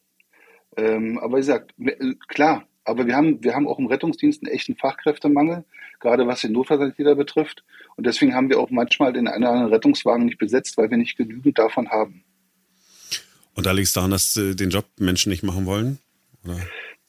Ähm, 0.75 1.19
aber 1.19 1.37
wie 1.37 1.41
gesagt, 1.41 1.73
äh, 1.79 2.15
klar, 2.27 2.67
aber 2.83 3.05
wir 3.05 3.15
haben, 3.15 3.43
wir 3.43 3.53
haben 3.53 3.67
auch 3.67 3.79
im 3.79 3.87
Rettungsdienst 3.87 4.43
einen 4.43 4.53
echten 4.53 4.75
Fachkräftemangel, 4.75 5.65
gerade 5.99 6.25
was 6.25 6.41
den 6.41 6.53
Notfallsanitäter 6.53 7.15
betrifft. 7.15 7.63
Und 7.95 8.05
deswegen 8.07 8.33
haben 8.33 8.49
wir 8.49 8.59
auch 8.59 8.69
manchmal 8.69 9.13
den 9.13 9.27
einen 9.27 9.43
oder 9.43 9.51
anderen 9.51 9.73
Rettungswagen 9.73 10.25
nicht 10.25 10.37
besetzt, 10.37 10.77
weil 10.77 10.89
wir 10.89 10.97
nicht 10.97 11.17
genügend 11.17 11.59
davon 11.59 11.89
haben. 11.89 12.23
Und 13.53 13.65
da 13.65 13.71
liegt 13.71 13.87
es 13.87 13.93
daran, 13.93 14.11
dass 14.11 14.37
äh, 14.37 14.55
den 14.55 14.69
Job 14.69 14.85
Menschen 14.99 15.31
nicht 15.31 15.43
machen 15.43 15.65
wollen? 15.65 15.99
Oder? 16.45 16.59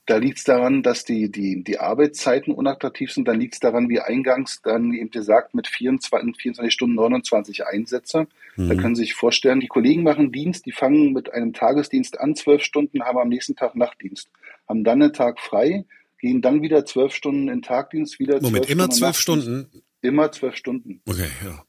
Da 0.08 0.16
liegt 0.16 0.38
es 0.38 0.44
daran, 0.44 0.82
dass 0.82 1.04
die, 1.04 1.30
die, 1.30 1.62
die 1.62 1.80
Arbeitszeiten 1.80 2.54
unattraktiv 2.54 3.12
sind. 3.12 3.28
Dann 3.28 3.38
liegt 3.38 3.52
es 3.52 3.60
daran, 3.60 3.90
wie 3.90 4.00
eingangs 4.00 4.62
dann 4.62 4.94
eben 4.94 5.10
gesagt, 5.10 5.54
mit 5.54 5.68
24, 5.68 6.34
24 6.34 6.72
Stunden 6.72 6.94
29 6.94 7.66
Einsätze. 7.66 8.26
Mhm. 8.56 8.68
Da 8.70 8.74
können 8.76 8.94
Sie 8.96 9.02
sich 9.02 9.12
vorstellen, 9.12 9.60
die 9.60 9.66
Kollegen 9.66 10.04
machen 10.04 10.32
Dienst, 10.32 10.64
die 10.64 10.72
fangen 10.72 11.12
mit 11.12 11.34
einem 11.34 11.52
Tagesdienst 11.52 12.18
an, 12.18 12.34
zwölf 12.34 12.62
Stunden, 12.62 13.02
haben 13.02 13.18
am 13.18 13.28
nächsten 13.28 13.54
Tag 13.54 13.76
Nachtdienst, 13.76 14.30
haben 14.66 14.82
dann 14.82 15.02
einen 15.02 15.12
Tag 15.12 15.40
frei, 15.40 15.84
gehen 16.18 16.40
dann 16.40 16.62
wieder 16.62 16.86
zwölf 16.86 17.12
Stunden 17.14 17.50
in 17.50 17.60
Tagdienst, 17.60 18.18
wieder 18.18 18.40
Moment, 18.40 18.70
immer 18.70 18.88
zwölf 18.88 19.18
Stunden? 19.18 19.68
Immer 20.00 20.32
zwölf 20.32 20.56
Stunden. 20.56 21.02
Okay, 21.06 21.28
ja 21.44 21.62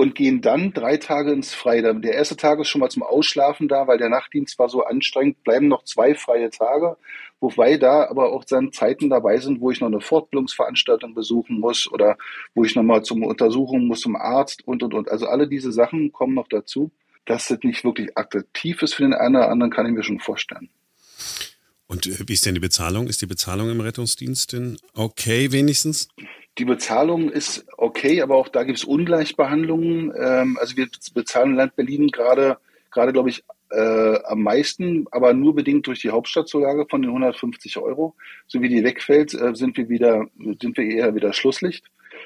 und 0.00 0.14
gehen 0.14 0.40
dann 0.40 0.72
drei 0.72 0.96
Tage 0.96 1.32
ins 1.32 1.52
Freie. 1.52 1.94
Der 1.94 2.14
erste 2.14 2.36
Tag 2.36 2.58
ist 2.58 2.68
schon 2.68 2.80
mal 2.80 2.88
zum 2.88 3.02
Ausschlafen 3.02 3.68
da, 3.68 3.86
weil 3.86 3.98
der 3.98 4.08
Nachtdienst 4.08 4.58
war 4.58 4.68
so 4.68 4.84
anstrengend. 4.84 5.42
Bleiben 5.44 5.68
noch 5.68 5.84
zwei 5.84 6.14
freie 6.14 6.48
Tage, 6.48 6.96
wobei 7.40 7.76
da 7.76 8.08
aber 8.08 8.32
auch 8.32 8.44
dann 8.44 8.72
Zeiten 8.72 9.10
dabei 9.10 9.38
sind, 9.38 9.60
wo 9.60 9.70
ich 9.70 9.80
noch 9.80 9.88
eine 9.88 10.00
Fortbildungsveranstaltung 10.00 11.14
besuchen 11.14 11.58
muss 11.60 11.90
oder 11.90 12.16
wo 12.54 12.64
ich 12.64 12.74
noch 12.76 12.82
mal 12.82 13.02
zum 13.02 13.22
Untersuchen 13.22 13.86
muss 13.86 14.00
zum 14.00 14.16
Arzt 14.16 14.66
und 14.66 14.82
und 14.82 14.94
und. 14.94 15.10
Also 15.10 15.26
alle 15.26 15.48
diese 15.48 15.72
Sachen 15.72 16.12
kommen 16.12 16.34
noch 16.34 16.48
dazu. 16.48 16.90
Dass 17.26 17.48
das 17.48 17.58
nicht 17.62 17.84
wirklich 17.84 18.16
attraktiv 18.16 18.82
ist 18.82 18.94
für 18.94 19.02
den 19.02 19.12
einen 19.12 19.36
oder 19.36 19.50
anderen, 19.50 19.70
kann 19.70 19.86
ich 19.86 19.92
mir 19.92 20.02
schon 20.02 20.20
vorstellen. 20.20 20.70
Und 21.86 22.06
äh, 22.06 22.16
wie 22.26 22.32
ist 22.32 22.46
denn 22.46 22.54
die 22.54 22.60
Bezahlung? 22.60 23.08
Ist 23.08 23.20
die 23.20 23.26
Bezahlung 23.26 23.68
im 23.70 23.80
Rettungsdienst 23.80 24.52
denn 24.52 24.78
okay 24.94 25.52
wenigstens? 25.52 26.08
Die 26.58 26.64
Bezahlung 26.64 27.30
ist 27.30 27.66
okay, 27.76 28.22
aber 28.22 28.36
auch 28.36 28.48
da 28.48 28.64
gibt 28.64 28.78
es 28.78 28.84
Ungleichbehandlungen. 28.84 30.12
Ähm, 30.16 30.58
also 30.60 30.76
wir 30.76 30.88
bezahlen 31.14 31.54
Land 31.54 31.76
Berlin 31.76 32.08
gerade, 32.08 32.58
gerade 32.90 33.12
glaube 33.12 33.30
ich, 33.30 33.44
äh, 33.70 34.18
am 34.24 34.42
meisten, 34.42 35.06
aber 35.10 35.32
nur 35.32 35.54
bedingt 35.54 35.86
durch 35.86 36.00
die 36.00 36.10
Hauptstadtzulage 36.10 36.86
von 36.88 37.02
den 37.02 37.10
150 37.10 37.78
Euro. 37.78 38.14
So 38.46 38.60
wie 38.60 38.68
die 38.68 38.84
wegfällt, 38.84 39.34
äh, 39.34 39.54
sind 39.54 39.76
wir 39.76 39.88
wieder, 39.88 40.26
sind 40.60 40.76
wir 40.76 40.84
eher 40.84 41.14
wieder 41.14 41.32
Schlusslicht. 41.32 41.84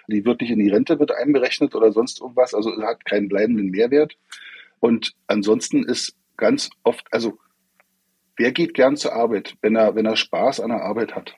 Die 0.08 0.24
wird 0.24 0.40
nicht 0.40 0.50
in 0.50 0.58
die 0.58 0.70
Rente 0.70 0.98
wird 0.98 1.12
einberechnet 1.12 1.74
oder 1.74 1.92
sonst 1.92 2.20
irgendwas, 2.20 2.54
also 2.54 2.70
hat 2.82 3.04
keinen 3.04 3.28
bleibenden 3.28 3.70
Mehrwert. 3.70 4.16
Und 4.80 5.14
ansonsten 5.26 5.84
ist 5.84 6.16
ganz 6.36 6.70
oft, 6.82 7.06
also 7.10 7.38
wer 8.36 8.52
geht 8.52 8.74
gern 8.74 8.96
zur 8.96 9.12
Arbeit, 9.12 9.56
wenn 9.62 9.76
er, 9.76 9.94
wenn 9.94 10.06
er 10.06 10.16
Spaß 10.16 10.60
an 10.60 10.70
der 10.70 10.82
Arbeit 10.82 11.14
hat? 11.14 11.36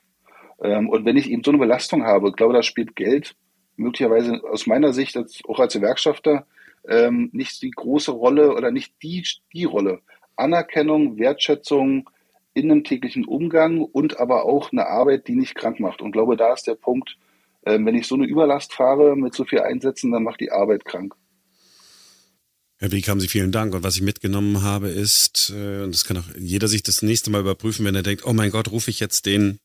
Ähm, 0.62 0.88
und 0.88 1.05
wenn 1.05 1.16
ich 1.16 1.31
eben 1.31 1.45
so 1.45 1.51
eine 1.51 1.59
Belastung 1.59 2.05
habe, 2.05 2.33
glaube, 2.33 2.55
da 2.55 2.62
spielt 2.62 2.97
Geld 2.97 3.37
möglicherweise 3.77 4.42
aus 4.51 4.66
meiner 4.66 4.92
Sicht 4.92 5.16
als, 5.16 5.42
auch 5.47 5.61
als 5.61 5.75
Gewerkschafter 5.75 6.47
ähm, 6.88 7.31
nicht 7.33 7.62
die 7.62 7.70
große 7.70 8.11
Rolle 8.11 8.55
oder 8.55 8.70
nicht 8.70 8.94
die, 9.03 9.25
die 9.53 9.64
Rolle. 9.64 10.01
Anerkennung, 10.37 11.18
Wertschätzung 11.18 12.09
in 12.55 12.70
einem 12.70 12.85
täglichen 12.85 13.25
Umgang 13.25 13.83
und 13.83 14.18
aber 14.18 14.44
auch 14.44 14.72
eine 14.72 14.87
Arbeit, 14.87 15.29
die 15.29 15.37
nicht 15.37 15.55
krank 15.55 15.81
macht. 15.81 16.01
Und 16.01 16.12
glaube, 16.12 16.37
da 16.37 16.53
ist 16.53 16.66
der 16.66 16.75
Punkt, 16.75 17.16
äh, 17.62 17.79
wenn 17.79 17.94
ich 17.94 18.07
so 18.07 18.14
eine 18.14 18.27
Überlast 18.27 18.72
fahre 18.72 19.16
mit 19.16 19.35
so 19.35 19.44
viel 19.44 19.61
Einsätzen, 19.61 20.12
dann 20.12 20.22
macht 20.22 20.40
die 20.40 20.51
Arbeit 20.51 20.85
krank. 20.85 21.14
Herr 22.79 22.92
Wieck, 22.92 23.09
haben 23.09 23.20
Sie 23.20 23.29
vielen 23.29 23.53
Dank. 23.53 23.75
Und 23.75 23.83
was 23.83 23.96
ich 23.96 24.03
mitgenommen 24.03 24.62
habe, 24.62 24.88
ist, 24.88 25.53
äh, 25.55 25.83
und 25.83 25.94
das 25.94 26.05
kann 26.05 26.18
auch 26.18 26.29
jeder 26.38 26.68
sich 26.68 26.83
das 26.83 27.03
nächste 27.03 27.31
Mal 27.31 27.40
überprüfen, 27.40 27.85
wenn 27.87 27.94
er 27.94 28.03
denkt, 28.03 28.27
oh 28.27 28.33
mein 28.33 28.51
Gott, 28.51 28.70
rufe 28.70 28.90
ich 28.90 29.01
jetzt 29.01 29.27
den 29.27 29.59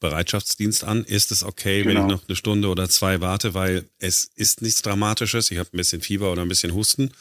Bereitschaftsdienst 0.00 0.84
an. 0.84 1.04
Ist 1.04 1.32
es 1.32 1.42
okay, 1.42 1.82
genau. 1.82 1.88
wenn 1.88 1.96
ich 1.96 2.02
genau. 2.02 2.14
noch 2.14 2.28
eine 2.28 2.36
Stunde 2.36 2.68
oder 2.68 2.88
zwei 2.88 3.20
warte, 3.20 3.54
weil 3.54 3.84
es 3.98 4.30
ist 4.36 4.62
nichts 4.62 4.82
Dramatisches, 4.82 5.50
ich 5.50 5.58
habe 5.58 5.70
ein 5.72 5.76
bisschen 5.76 6.02
Fieber 6.02 6.32
oder 6.32 6.42
ein 6.42 6.48
bisschen 6.48 6.74
Husten? 6.74 7.12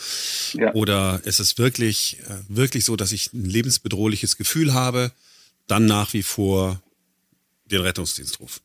Ja. 0.53 0.73
Oder 0.73 1.21
ist 1.23 1.39
es 1.39 1.57
wirklich, 1.57 2.19
äh, 2.27 2.33
wirklich 2.47 2.85
so, 2.85 2.95
dass 2.95 3.11
ich 3.11 3.33
ein 3.33 3.45
lebensbedrohliches 3.45 4.37
Gefühl 4.37 4.73
habe, 4.73 5.11
dann 5.67 5.85
nach 5.85 6.13
wie 6.13 6.23
vor 6.23 6.81
den 7.65 7.81
Rettungsdienst 7.81 8.39
rufen? 8.39 8.61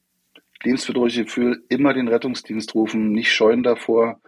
Lebensbedrohliches 0.62 1.26
Gefühl, 1.26 1.62
immer 1.68 1.94
den 1.94 2.08
Rettungsdienst 2.08 2.74
rufen, 2.74 3.12
nicht 3.12 3.32
scheuen 3.32 3.62
davor. 3.62 4.20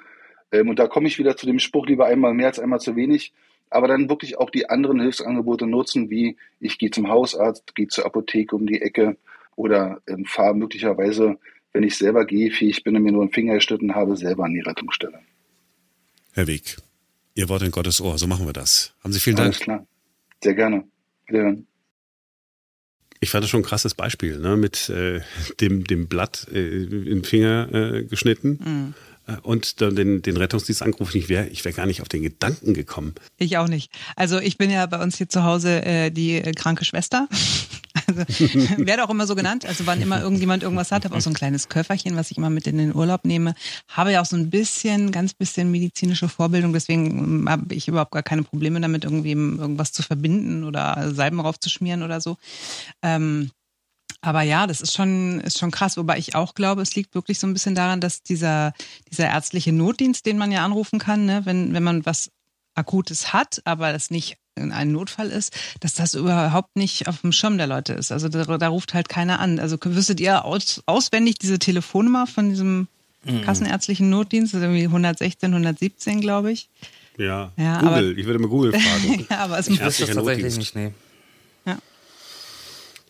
Ähm, 0.50 0.68
und 0.68 0.78
da 0.78 0.86
komme 0.86 1.08
ich 1.08 1.18
wieder 1.18 1.36
zu 1.36 1.46
dem 1.46 1.58
Spruch, 1.58 1.86
lieber 1.86 2.06
einmal 2.06 2.32
mehr 2.32 2.46
als 2.46 2.58
einmal 2.58 2.80
zu 2.80 2.96
wenig 2.96 3.32
aber 3.72 3.88
dann 3.88 4.08
wirklich 4.08 4.38
auch 4.38 4.50
die 4.50 4.68
anderen 4.68 5.00
Hilfsangebote 5.00 5.66
nutzen, 5.66 6.10
wie 6.10 6.36
ich 6.60 6.78
gehe 6.78 6.90
zum 6.90 7.08
Hausarzt, 7.08 7.74
gehe 7.74 7.88
zur 7.88 8.06
Apotheke 8.06 8.54
um 8.54 8.66
die 8.66 8.82
Ecke, 8.82 9.16
oder 9.62 10.00
ähm, 10.08 10.24
fahre 10.24 10.54
möglicherweise, 10.54 11.38
wenn 11.72 11.84
ich 11.84 11.96
selber 11.96 12.26
gehfähig 12.26 12.82
bin 12.82 12.96
und 12.96 13.02
mir 13.02 13.12
nur 13.12 13.22
einen 13.22 13.32
Finger 13.32 13.54
geschnitten 13.54 13.94
habe, 13.94 14.16
selber 14.16 14.44
an 14.44 14.54
die 14.54 14.60
Rettungsstelle. 14.60 15.20
Herr 16.32 16.46
Weg, 16.46 16.78
Ihr 17.34 17.48
Wort 17.48 17.62
in 17.62 17.70
Gottes 17.70 18.00
Ohr, 18.00 18.18
so 18.18 18.26
machen 18.26 18.46
wir 18.46 18.52
das. 18.52 18.94
Haben 19.04 19.12
Sie 19.12 19.20
vielen 19.20 19.36
Dank. 19.36 19.46
Alles 19.46 19.60
klar. 19.60 19.86
Sehr 20.42 20.54
gerne. 20.54 20.84
Wiederhören. 21.26 21.66
Ich 23.20 23.30
fand 23.30 23.44
das 23.44 23.50
schon 23.50 23.60
ein 23.60 23.64
krasses 23.64 23.94
Beispiel, 23.94 24.40
ne? 24.40 24.56
mit 24.56 24.88
äh, 24.88 25.20
dem, 25.60 25.84
dem 25.84 26.08
Blatt 26.08 26.48
äh, 26.52 26.82
in 26.82 27.04
den 27.04 27.24
Finger 27.24 27.72
äh, 27.72 28.04
geschnitten. 28.04 28.58
Mhm 28.64 28.94
und 29.42 29.80
dann 29.80 29.94
den, 29.94 30.22
den 30.22 30.36
Rettungsdienst 30.36 30.82
angerufen. 30.82 31.16
Ich 31.16 31.28
wäre 31.28 31.46
ich 31.48 31.64
wär 31.64 31.72
gar 31.72 31.86
nicht 31.86 32.02
auf 32.02 32.08
den 32.08 32.22
Gedanken 32.22 32.74
gekommen. 32.74 33.14
Ich 33.38 33.56
auch 33.56 33.68
nicht. 33.68 33.92
Also 34.16 34.38
ich 34.38 34.58
bin 34.58 34.70
ja 34.70 34.84
bei 34.86 35.02
uns 35.02 35.16
hier 35.16 35.28
zu 35.28 35.44
Hause 35.44 35.84
äh, 35.84 36.10
die 36.10 36.36
äh, 36.36 36.52
kranke 36.52 36.84
Schwester. 36.84 37.28
Also, 38.42 38.86
werde 38.86 39.04
auch 39.04 39.10
immer 39.10 39.26
so 39.26 39.34
genannt. 39.34 39.64
Also 39.66 39.86
wann 39.86 40.00
immer 40.00 40.20
irgendjemand 40.20 40.62
irgendwas 40.62 40.90
hat, 40.90 41.04
habe 41.04 41.16
auch 41.16 41.20
so 41.20 41.30
ein 41.30 41.34
kleines 41.34 41.68
Köfferchen, 41.68 42.16
was 42.16 42.30
ich 42.30 42.36
immer 42.36 42.50
mit 42.50 42.66
in 42.66 42.78
den 42.78 42.94
Urlaub 42.94 43.24
nehme. 43.24 43.54
Habe 43.88 44.12
ja 44.12 44.20
auch 44.20 44.26
so 44.26 44.36
ein 44.36 44.50
bisschen, 44.50 45.12
ganz 45.12 45.34
bisschen 45.34 45.70
medizinische 45.70 46.28
Vorbildung. 46.28 46.72
Deswegen 46.72 47.48
habe 47.48 47.74
ich 47.74 47.88
überhaupt 47.88 48.12
gar 48.12 48.22
keine 48.22 48.42
Probleme 48.42 48.80
damit, 48.80 49.04
irgendwie 49.04 49.32
irgendwas 49.32 49.92
zu 49.92 50.02
verbinden 50.02 50.64
oder 50.64 51.12
Salben 51.12 51.40
raufzuschmieren 51.40 52.02
oder 52.02 52.20
so. 52.20 52.36
Ähm, 53.02 53.50
aber 54.24 54.42
ja, 54.42 54.66
das 54.68 54.80
ist 54.80 54.94
schon, 54.94 55.40
ist 55.40 55.58
schon 55.58 55.72
krass. 55.72 55.96
Wobei 55.96 56.16
ich 56.16 56.34
auch 56.36 56.54
glaube, 56.54 56.82
es 56.82 56.94
liegt 56.94 57.14
wirklich 57.14 57.40
so 57.40 57.46
ein 57.46 57.52
bisschen 57.52 57.74
daran, 57.74 58.00
dass 58.00 58.22
dieser, 58.22 58.72
dieser 59.10 59.26
ärztliche 59.26 59.72
Notdienst, 59.72 60.24
den 60.26 60.38
man 60.38 60.52
ja 60.52 60.64
anrufen 60.64 61.00
kann, 61.00 61.26
ne, 61.26 61.42
wenn, 61.44 61.74
wenn 61.74 61.82
man 61.82 62.06
was 62.06 62.30
Akutes 62.74 63.32
hat, 63.32 63.60
aber 63.64 63.92
es 63.92 64.10
nicht 64.10 64.38
ein 64.56 64.92
Notfall 64.92 65.28
ist, 65.28 65.54
dass 65.80 65.94
das 65.94 66.14
überhaupt 66.14 66.76
nicht 66.76 67.08
auf 67.08 67.22
dem 67.22 67.32
Schirm 67.32 67.58
der 67.58 67.66
Leute 67.66 67.94
ist. 67.94 68.12
Also 68.12 68.28
da, 68.28 68.44
da 68.58 68.68
ruft 68.68 68.94
halt 68.94 69.08
keiner 69.08 69.40
an. 69.40 69.58
Also 69.58 69.78
wüsstet 69.82 70.20
ihr 70.20 70.44
aus, 70.44 70.82
auswendig 70.86 71.38
diese 71.38 71.58
Telefonnummer 71.58 72.26
von 72.26 72.50
diesem 72.50 72.88
mhm. 73.24 73.42
kassenärztlichen 73.42 74.10
Notdienst? 74.10 74.52
Das 74.52 74.60
ist 74.60 74.64
irgendwie 74.64 74.84
116, 74.84 75.50
117, 75.50 76.20
glaube 76.20 76.52
ich. 76.52 76.68
Ja, 77.18 77.52
ja 77.56 77.80
Google. 77.80 77.88
Aber, 77.88 78.18
ich 78.18 78.26
würde 78.26 78.38
mal 78.38 78.48
Google 78.48 78.72
fragen. 78.72 79.26
ja, 79.30 79.38
aber 79.38 79.58
es 79.58 79.68
ich 79.68 79.82
wüsste 79.82 80.06
das 80.06 80.14
tatsächlich 80.14 80.56
nicht, 80.56 80.74
nee. 80.76 80.92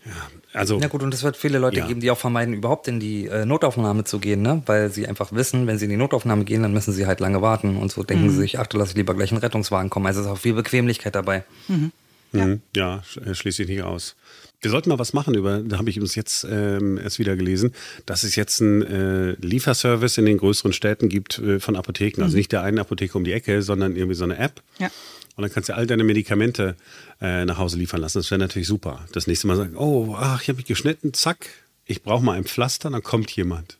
Ja. 0.04 0.12
Also. 0.52 0.78
Na 0.78 0.88
gut, 0.88 1.02
und 1.02 1.14
es 1.14 1.22
wird 1.22 1.36
viele 1.36 1.58
Leute 1.58 1.78
ja. 1.78 1.86
geben, 1.86 2.00
die 2.00 2.10
auch 2.10 2.18
vermeiden, 2.18 2.54
überhaupt 2.54 2.88
in 2.88 3.00
die 3.00 3.26
äh, 3.26 3.46
Notaufnahme 3.46 4.04
zu 4.04 4.18
gehen, 4.18 4.42
ne? 4.42 4.62
Weil 4.66 4.90
sie 4.90 5.06
einfach 5.06 5.32
wissen, 5.32 5.66
wenn 5.66 5.78
sie 5.78 5.84
in 5.84 5.90
die 5.90 5.96
Notaufnahme 5.96 6.44
gehen, 6.44 6.62
dann 6.62 6.72
müssen 6.72 6.92
sie 6.92 7.06
halt 7.06 7.20
lange 7.20 7.40
warten. 7.40 7.76
Und 7.76 7.90
so 7.92 8.02
denken 8.02 8.26
mhm. 8.26 8.30
sie 8.30 8.36
sich, 8.36 8.58
ach, 8.58 8.66
du 8.66 8.78
lass 8.78 8.90
ich 8.90 8.96
lieber 8.96 9.14
gleich 9.14 9.30
einen 9.30 9.40
Rettungswagen 9.40 9.90
kommen. 9.90 10.06
Also 10.06 10.20
es 10.20 10.26
ist 10.26 10.32
auch 10.32 10.38
viel 10.38 10.54
Bequemlichkeit 10.54 11.14
dabei. 11.14 11.44
Mhm. 11.68 11.92
Ja, 12.32 12.46
mhm. 12.46 12.60
ja 12.76 13.02
äh, 13.24 13.34
schließe 13.34 13.62
ich 13.62 13.68
nicht 13.68 13.82
aus. 13.82 14.16
Wir 14.60 14.70
sollten 14.70 14.90
mal 14.90 14.98
was 14.98 15.12
machen 15.12 15.34
über, 15.34 15.58
da 15.58 15.78
habe 15.78 15.90
ich 15.90 16.00
uns 16.00 16.14
jetzt 16.14 16.46
ähm, 16.48 16.96
erst 16.96 17.18
wieder 17.18 17.34
gelesen, 17.34 17.74
dass 18.06 18.22
es 18.22 18.36
jetzt 18.36 18.60
einen 18.60 18.82
äh, 18.82 19.32
Lieferservice 19.40 20.18
in 20.18 20.26
den 20.26 20.38
größeren 20.38 20.72
Städten 20.72 21.08
gibt 21.08 21.38
äh, 21.40 21.58
von 21.58 21.74
Apotheken. 21.74 22.22
Also 22.22 22.22
mhm. 22.22 22.24
Also 22.26 22.36
nicht 22.36 22.52
der 22.52 22.62
einen 22.62 22.78
Apotheke 22.78 23.18
um 23.18 23.24
die 23.24 23.32
Ecke, 23.32 23.62
sondern 23.62 23.96
irgendwie 23.96 24.14
so 24.14 24.24
eine 24.24 24.38
App. 24.38 24.62
Ja 24.78 24.90
Und 25.36 25.42
dann 25.42 25.52
kannst 25.52 25.68
du 25.68 25.74
all 25.74 25.86
deine 25.86 26.04
Medikamente 26.04 26.76
äh, 27.20 27.44
nach 27.44 27.58
Hause 27.58 27.78
liefern 27.78 28.00
lassen. 28.00 28.18
Das 28.18 28.30
wäre 28.30 28.38
natürlich 28.38 28.68
super. 28.68 29.06
Das 29.12 29.26
nächste 29.26 29.46
Mal 29.46 29.56
sagen, 29.56 29.76
oh, 29.76 30.14
ach, 30.18 30.42
ich 30.42 30.48
habe 30.48 30.56
mich 30.56 30.66
geschnitten, 30.66 31.14
zack, 31.14 31.48
ich 31.86 32.02
brauche 32.02 32.22
mal 32.22 32.36
ein 32.36 32.44
Pflaster, 32.44 32.90
dann 32.90 33.02
kommt 33.02 33.30
jemand. 33.30 33.78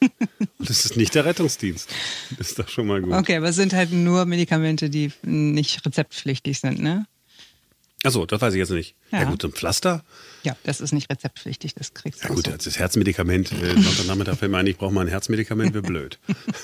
Und 0.00 0.10
das 0.58 0.84
ist 0.84 0.96
nicht 0.96 1.14
der 1.14 1.24
Rettungsdienst. 1.24 1.88
Das 2.38 2.48
ist 2.48 2.58
doch 2.58 2.68
schon 2.68 2.86
mal 2.86 3.00
gut. 3.00 3.12
Okay, 3.12 3.36
aber 3.36 3.48
es 3.48 3.56
sind 3.56 3.72
halt 3.74 3.92
nur 3.92 4.24
Medikamente, 4.26 4.90
die 4.90 5.12
nicht 5.22 5.86
rezeptpflichtig 5.86 6.58
sind, 6.58 6.80
ne? 6.80 7.06
Achso, 8.02 8.26
das 8.26 8.40
weiß 8.40 8.54
ich 8.54 8.58
jetzt 8.58 8.70
nicht. 8.70 8.94
Ja, 9.10 9.20
ja 9.20 9.24
gut, 9.30 9.42
so 9.42 9.48
ein 9.48 9.52
Pflaster. 9.52 10.04
Ja, 10.46 10.56
das 10.62 10.80
ist 10.80 10.92
nicht 10.92 11.10
rezeptpflichtig, 11.10 11.74
das 11.74 11.92
kriegst 11.92 12.22
du. 12.22 12.28
Ja 12.28 12.34
gut, 12.36 12.46
so. 12.46 12.52
das 12.52 12.78
Herzmedikament, 12.78 13.50
äh, 13.50 13.74
Sonntagnachmittag, 13.82 14.36
wenn 14.42 14.52
man 14.52 14.64
ich 14.68 14.76
brauche 14.76 14.94
mal 14.94 15.00
ein 15.00 15.08
Herzmedikament, 15.08 15.74
wäre 15.74 15.82
blöd. 15.82 16.20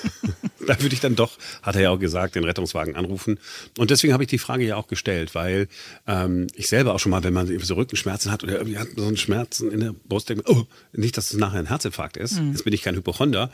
da 0.65 0.81
würde 0.81 0.95
ich 0.95 1.01
dann 1.01 1.17
doch, 1.17 1.37
hat 1.61 1.75
er 1.75 1.81
ja 1.81 1.89
auch 1.89 1.99
gesagt, 1.99 2.35
den 2.35 2.45
Rettungswagen 2.45 2.95
anrufen. 2.95 3.39
Und 3.77 3.91
deswegen 3.91 4.13
habe 4.13 4.23
ich 4.23 4.29
die 4.29 4.37
Frage 4.37 4.63
ja 4.65 4.77
auch 4.77 4.87
gestellt, 4.87 5.35
weil 5.35 5.67
ähm, 6.07 6.47
ich 6.55 6.69
selber 6.69 6.95
auch 6.95 6.99
schon 6.99 7.09
mal, 7.09 7.25
wenn 7.25 7.33
man 7.33 7.59
so 7.59 7.75
Rückenschmerzen 7.75 8.31
hat 8.31 8.41
oder 8.43 8.53
irgendwie 8.53 8.77
hat 8.77 8.87
so 8.95 9.05
einen 9.05 9.17
Schmerzen 9.17 9.69
in 9.69 9.81
der 9.81 9.91
Brust, 9.91 10.29
denke, 10.29 10.45
oh, 10.47 10.63
nicht, 10.93 11.17
dass 11.17 11.31
es 11.31 11.37
nachher 11.37 11.59
ein 11.59 11.67
Herzinfarkt 11.67 12.15
ist. 12.15 12.39
Mhm. 12.39 12.51
Jetzt 12.51 12.63
bin 12.63 12.71
ich 12.71 12.83
kein 12.83 12.95
Hypochonder. 12.95 13.51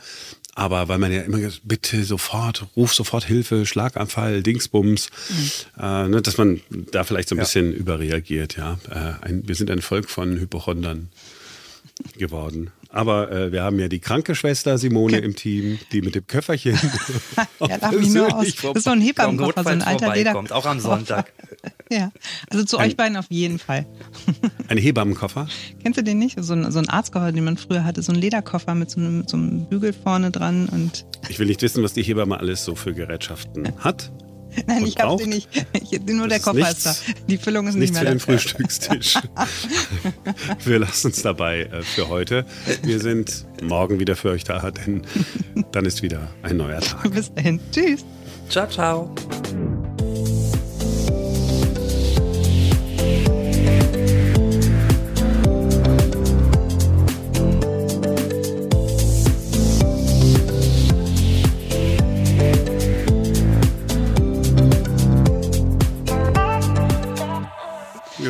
Aber 0.54 0.88
weil 0.88 0.98
man 0.98 1.12
ja 1.12 1.22
immer 1.22 1.38
gesagt, 1.38 1.62
bitte 1.64 2.04
sofort, 2.04 2.66
ruf 2.76 2.92
sofort 2.92 3.24
Hilfe, 3.24 3.66
Schlaganfall, 3.66 4.42
Dingsbums, 4.42 5.10
mhm. 5.28 5.82
äh, 5.82 6.08
ne, 6.08 6.22
dass 6.22 6.38
man 6.38 6.60
da 6.92 7.04
vielleicht 7.04 7.28
so 7.28 7.34
ein 7.34 7.38
ja. 7.38 7.44
bisschen 7.44 7.72
überreagiert, 7.72 8.56
ja. 8.56 8.78
Äh, 8.90 9.26
ein, 9.26 9.48
wir 9.48 9.54
sind 9.54 9.70
ein 9.70 9.80
Volk 9.80 10.10
von 10.10 10.19
Hypochondern 10.38 11.10
geworden. 12.16 12.70
Aber 12.92 13.30
äh, 13.30 13.52
wir 13.52 13.62
haben 13.62 13.78
ja 13.78 13.88
die 13.88 14.00
kranke 14.00 14.34
Schwester 14.34 14.76
Simone 14.76 15.18
okay. 15.18 15.26
im 15.26 15.36
Team, 15.36 15.78
die 15.92 16.02
mit 16.02 16.16
dem 16.16 16.26
Köfferchen. 16.26 16.76
ja, 17.60 17.78
darf 17.78 17.92
mich 17.92 18.08
nur 18.12 18.34
aus. 18.34 18.52
Das 18.56 18.76
ist 18.76 18.84
so 18.84 18.90
ein 18.90 19.00
Hebammenkoffer, 19.00 19.62
so 19.62 19.68
ein 19.68 19.82
alter 19.82 20.14
Leder. 20.14 20.32
Kommt, 20.32 20.50
auch 20.50 20.66
am 20.66 20.80
Sonntag. 20.80 21.32
ja, 21.90 22.10
also 22.48 22.64
zu 22.64 22.78
ein, 22.78 22.88
euch 22.88 22.96
beiden 22.96 23.16
auf 23.16 23.26
jeden 23.28 23.58
Fall. 23.58 23.86
ein 24.68 24.78
Hebammenkoffer? 24.78 25.46
Kennst 25.82 25.98
du 25.98 26.02
den 26.02 26.18
nicht? 26.18 26.42
So 26.42 26.54
ein, 26.54 26.70
so 26.72 26.80
ein 26.80 26.88
Arztkoffer, 26.88 27.30
den 27.30 27.44
man 27.44 27.56
früher 27.56 27.84
hatte, 27.84 28.02
so 28.02 28.12
ein 28.12 28.18
Lederkoffer 28.18 28.74
mit 28.74 28.90
so 28.90 29.00
einem, 29.00 29.28
so 29.28 29.36
einem 29.36 29.68
Bügel 29.68 29.92
vorne 29.92 30.32
dran. 30.32 30.68
Und 30.68 31.06
ich 31.28 31.38
will 31.38 31.46
nicht 31.46 31.62
wissen, 31.62 31.84
was 31.84 31.92
die 31.92 32.02
Hebamme 32.02 32.38
alles 32.40 32.64
so 32.64 32.74
für 32.74 32.92
Gerätschaften 32.92 33.72
hat. 33.78 34.10
Nein, 34.66 34.86
ich 34.86 34.98
habe 34.98 35.22
sie 35.22 35.28
nicht. 35.28 35.48
Ich, 35.72 36.00
nur 36.00 36.28
das 36.28 36.38
der 36.38 36.40
Koffer 36.40 36.58
nichts, 36.58 36.86
ist 36.86 37.08
da. 37.08 37.12
Die 37.28 37.38
Füllung 37.38 37.66
ist 37.66 37.74
nicht 37.74 37.92
mehr 37.92 38.04
da. 38.04 38.10
Nichts 38.12 38.24
für 38.24 38.32
den 38.32 38.38
Frühstückstisch. 38.38 39.14
wir 40.64 40.78
lassen 40.78 41.08
uns 41.08 41.22
dabei 41.22 41.62
äh, 41.62 41.82
für 41.82 42.08
heute. 42.08 42.44
Wir 42.82 43.00
sind 43.00 43.46
morgen 43.62 43.98
wieder 43.98 44.16
für 44.16 44.30
euch 44.30 44.44
da, 44.44 44.70
denn 44.70 45.02
dann 45.72 45.84
ist 45.84 46.02
wieder 46.02 46.28
ein 46.42 46.56
neuer 46.56 46.80
Tag. 46.80 47.12
Bis 47.12 47.32
dahin. 47.34 47.60
Tschüss. 47.72 48.04
Ciao, 48.48 48.66
ciao. 48.66 49.14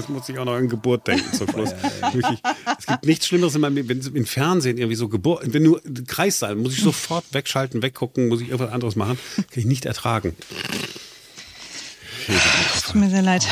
Muss 0.09 0.29
ich 0.29 0.39
auch 0.39 0.45
noch 0.45 0.55
an 0.55 0.69
Geburt 0.69 1.07
denken 1.07 1.33
zum 1.33 1.49
Schluss. 1.51 1.71
Wirklich, 2.13 2.41
es 2.79 2.87
gibt 2.87 3.05
nichts 3.07 3.27
Schlimmeres 3.27 3.55
in 3.55 3.61
meinem 3.61 3.89
wenn 3.89 4.01
im 4.01 4.27
Fernsehen 4.27 4.79
irgendwie 4.79 4.97
so 4.97 5.09
Geburt, 5.09 5.53
wenn 5.53 5.65
du 5.65 5.79
Kreissaal, 6.07 6.55
muss 6.57 6.75
ich 6.75 6.83
sofort 6.83 7.25
wegschalten, 7.33 7.83
weggucken, 7.83 8.29
muss 8.29 8.41
ich 8.41 8.49
irgendwas 8.49 8.73
anderes 8.73 8.97
machen, 8.97 9.19
kann 9.37 9.47
ich 9.55 9.67
nicht 9.67 9.87
ertragen. 9.87 10.35
Tut 12.87 12.95
mir 12.95 13.11
sehr 13.11 13.23
leid. 13.23 13.47